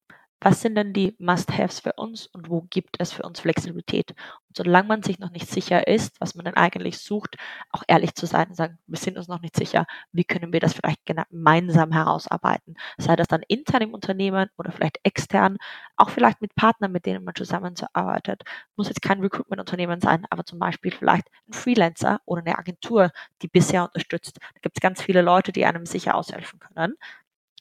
[0.42, 4.12] was sind denn die Must-Haves für uns und wo gibt es für uns Flexibilität?
[4.48, 7.36] Und solange man sich noch nicht sicher ist, was man denn eigentlich sucht,
[7.72, 10.60] auch ehrlich zu sein und sagen, wir sind uns noch nicht sicher, wie können wir
[10.60, 12.76] das vielleicht gemeinsam herausarbeiten?
[12.98, 15.58] Sei das dann intern im Unternehmen oder vielleicht extern,
[15.96, 18.44] auch vielleicht mit Partnern, mit denen man zusammenarbeitet.
[18.76, 23.12] Muss jetzt kein Recruitment-Unternehmen sein, aber zum Beispiel vielleicht ein Freelancer oder eine Agentur,
[23.42, 24.38] die bisher unterstützt.
[24.40, 26.96] Da gibt es ganz viele Leute, die einem sicher aushelfen können.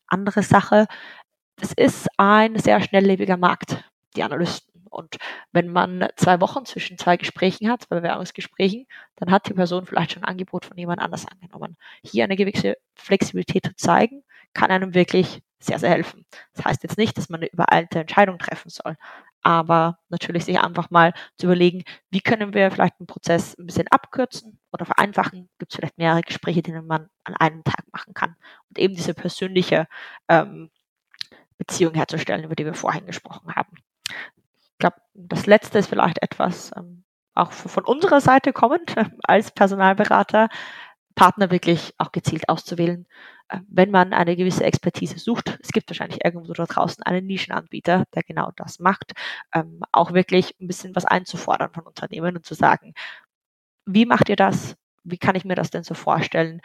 [0.09, 0.87] Andere Sache,
[1.57, 3.85] das ist ein sehr schnelllebiger Markt,
[4.17, 4.73] die Analysten.
[4.91, 5.17] Und
[5.53, 8.87] wenn man zwei Wochen zwischen zwei Gesprächen hat, zwei Bewerbungsgesprächen,
[9.17, 11.77] dann hat die Person vielleicht schon ein Angebot von jemand anders angenommen.
[12.05, 16.27] Hier eine gewisse Flexibilität zu zeigen, kann einem wirklich sehr, sehr helfen.
[16.55, 18.97] Das heißt jetzt nicht, dass man eine übereilte Entscheidung treffen soll.
[19.43, 23.89] aber natürlich sich einfach mal zu überlegen, wie können wir vielleicht einen Prozess ein bisschen
[23.89, 25.51] abkürzen oder vereinfachen.
[25.59, 28.37] Gibt es vielleicht mehrere Gespräche, die man an einem Tag machen kann
[28.71, 29.87] und eben diese persönliche
[30.29, 30.71] ähm,
[31.67, 33.77] Beziehung herzustellen, über die wir vorhin gesprochen haben.
[34.09, 37.05] Ich glaube, das Letzte ist vielleicht etwas ähm,
[37.35, 40.49] auch von unserer Seite kommend als Personalberater.
[41.15, 43.07] Partner wirklich auch gezielt auszuwählen,
[43.49, 45.59] äh, wenn man eine gewisse Expertise sucht.
[45.63, 49.13] Es gibt wahrscheinlich irgendwo da draußen einen Nischenanbieter, der genau das macht,
[49.55, 52.95] ähm, auch wirklich ein bisschen was einzufordern von Unternehmen und zu sagen,
[53.87, 54.77] wie macht ihr das?
[55.05, 56.61] Wie kann ich mir das denn so vorstellen?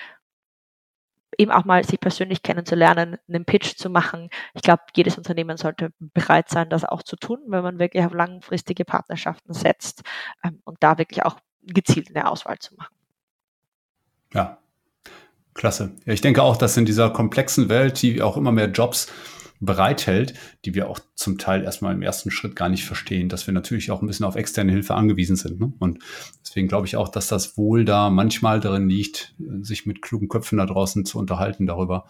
[1.40, 4.30] Eben auch mal sich persönlich kennenzulernen, einen Pitch zu machen.
[4.54, 8.14] Ich glaube, jedes Unternehmen sollte bereit sein, das auch zu tun, wenn man wirklich auf
[8.14, 10.04] langfristige Partnerschaften setzt
[10.44, 12.94] ähm, und da wirklich auch gezielt eine Auswahl zu machen.
[14.34, 14.58] Ja,
[15.54, 15.96] klasse.
[16.04, 19.08] Ja, ich denke auch, dass in dieser komplexen Welt, die auch immer mehr Jobs
[19.60, 20.34] bereithält,
[20.66, 23.92] die wir auch zum Teil erstmal im ersten Schritt gar nicht verstehen, dass wir natürlich
[23.92, 25.60] auch ein bisschen auf externe Hilfe angewiesen sind.
[25.60, 25.74] Ne?
[25.80, 26.00] Und
[26.42, 30.58] deswegen glaube ich auch, dass das wohl da manchmal darin liegt, sich mit klugen Köpfen
[30.58, 32.06] da draußen zu unterhalten darüber,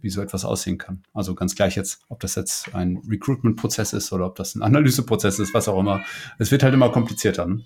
[0.00, 1.02] wie so etwas aussehen kann.
[1.12, 5.38] Also ganz gleich jetzt, ob das jetzt ein Recruitment-Prozess ist oder ob das ein Analyseprozess
[5.38, 6.02] ist, was auch immer.
[6.38, 7.46] Es wird halt immer komplizierter.
[7.46, 7.64] Ne?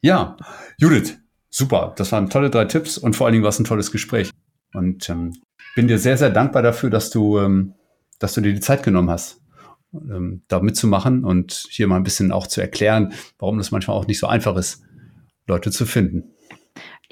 [0.00, 0.36] Ja,
[0.78, 1.94] Judith, super.
[1.96, 4.30] Das waren tolle drei Tipps und vor allen Dingen war es ein tolles Gespräch.
[4.74, 5.34] Und ähm,
[5.74, 7.74] bin dir sehr, sehr dankbar dafür, dass du, ähm,
[8.18, 9.40] dass du dir die Zeit genommen hast,
[9.94, 14.06] ähm, da mitzumachen und hier mal ein bisschen auch zu erklären, warum das manchmal auch
[14.06, 14.82] nicht so einfach ist,
[15.46, 16.32] Leute zu finden.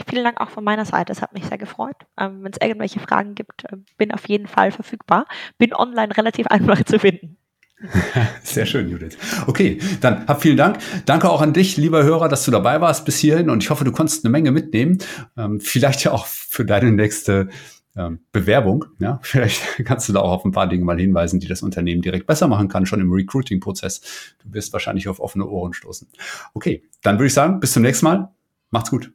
[0.08, 1.12] Vielen Dank auch von meiner Seite.
[1.12, 1.96] Es hat mich sehr gefreut.
[2.18, 5.26] Ähm, Wenn es irgendwelche Fragen gibt, äh, bin auf jeden Fall verfügbar.
[5.58, 7.36] Bin online relativ einfach zu finden.
[8.42, 9.16] Sehr schön, Judith.
[9.46, 10.78] Okay, dann hab vielen Dank.
[11.06, 13.84] Danke auch an dich, lieber Hörer, dass du dabei warst bis hierhin und ich hoffe,
[13.84, 14.98] du konntest eine Menge mitnehmen.
[15.36, 17.48] Ähm, vielleicht ja auch für deine nächste
[17.96, 18.84] ähm, Bewerbung.
[18.98, 22.02] Ja, vielleicht kannst du da auch auf ein paar Dinge mal hinweisen, die das Unternehmen
[22.02, 24.00] direkt besser machen kann, schon im Recruiting-Prozess.
[24.42, 26.08] Du wirst wahrscheinlich auf offene Ohren stoßen.
[26.54, 28.30] Okay, dann würde ich sagen, bis zum nächsten Mal.
[28.70, 29.12] Macht's gut.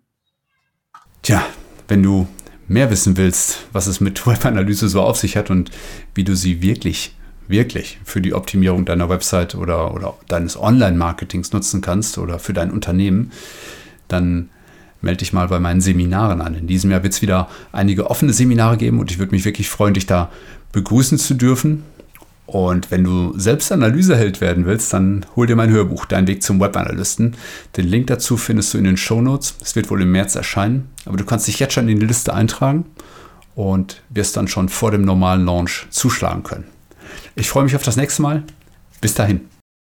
[1.22, 1.46] Tja,
[1.88, 2.28] wenn du
[2.68, 5.72] mehr wissen willst, was es mit Webanalyse so auf sich hat und
[6.14, 7.16] wie du sie wirklich
[7.48, 12.72] wirklich für die Optimierung deiner Website oder, oder deines Online-Marketings nutzen kannst oder für dein
[12.72, 13.32] Unternehmen,
[14.08, 14.50] dann
[15.06, 16.56] melde dich mal bei meinen Seminaren an.
[16.56, 19.70] In diesem Jahr wird es wieder einige offene Seminare geben und ich würde mich wirklich
[19.70, 20.30] freuen, dich da
[20.74, 21.84] begrüßen zu dürfen.
[22.46, 26.60] Und wenn du selbst Analyseheld werden willst, dann hol dir mein Hörbuch, Dein Weg zum
[26.60, 27.36] Webanalysten.
[27.78, 29.56] Den Link dazu findest du in den Show Notes.
[29.62, 32.34] Es wird wohl im März erscheinen, aber du kannst dich jetzt schon in die Liste
[32.34, 32.86] eintragen
[33.56, 36.66] und wirst dann schon vor dem normalen Launch zuschlagen können.
[37.36, 38.44] Ich freue mich auf das nächste Mal.
[39.02, 39.42] Bis dahin.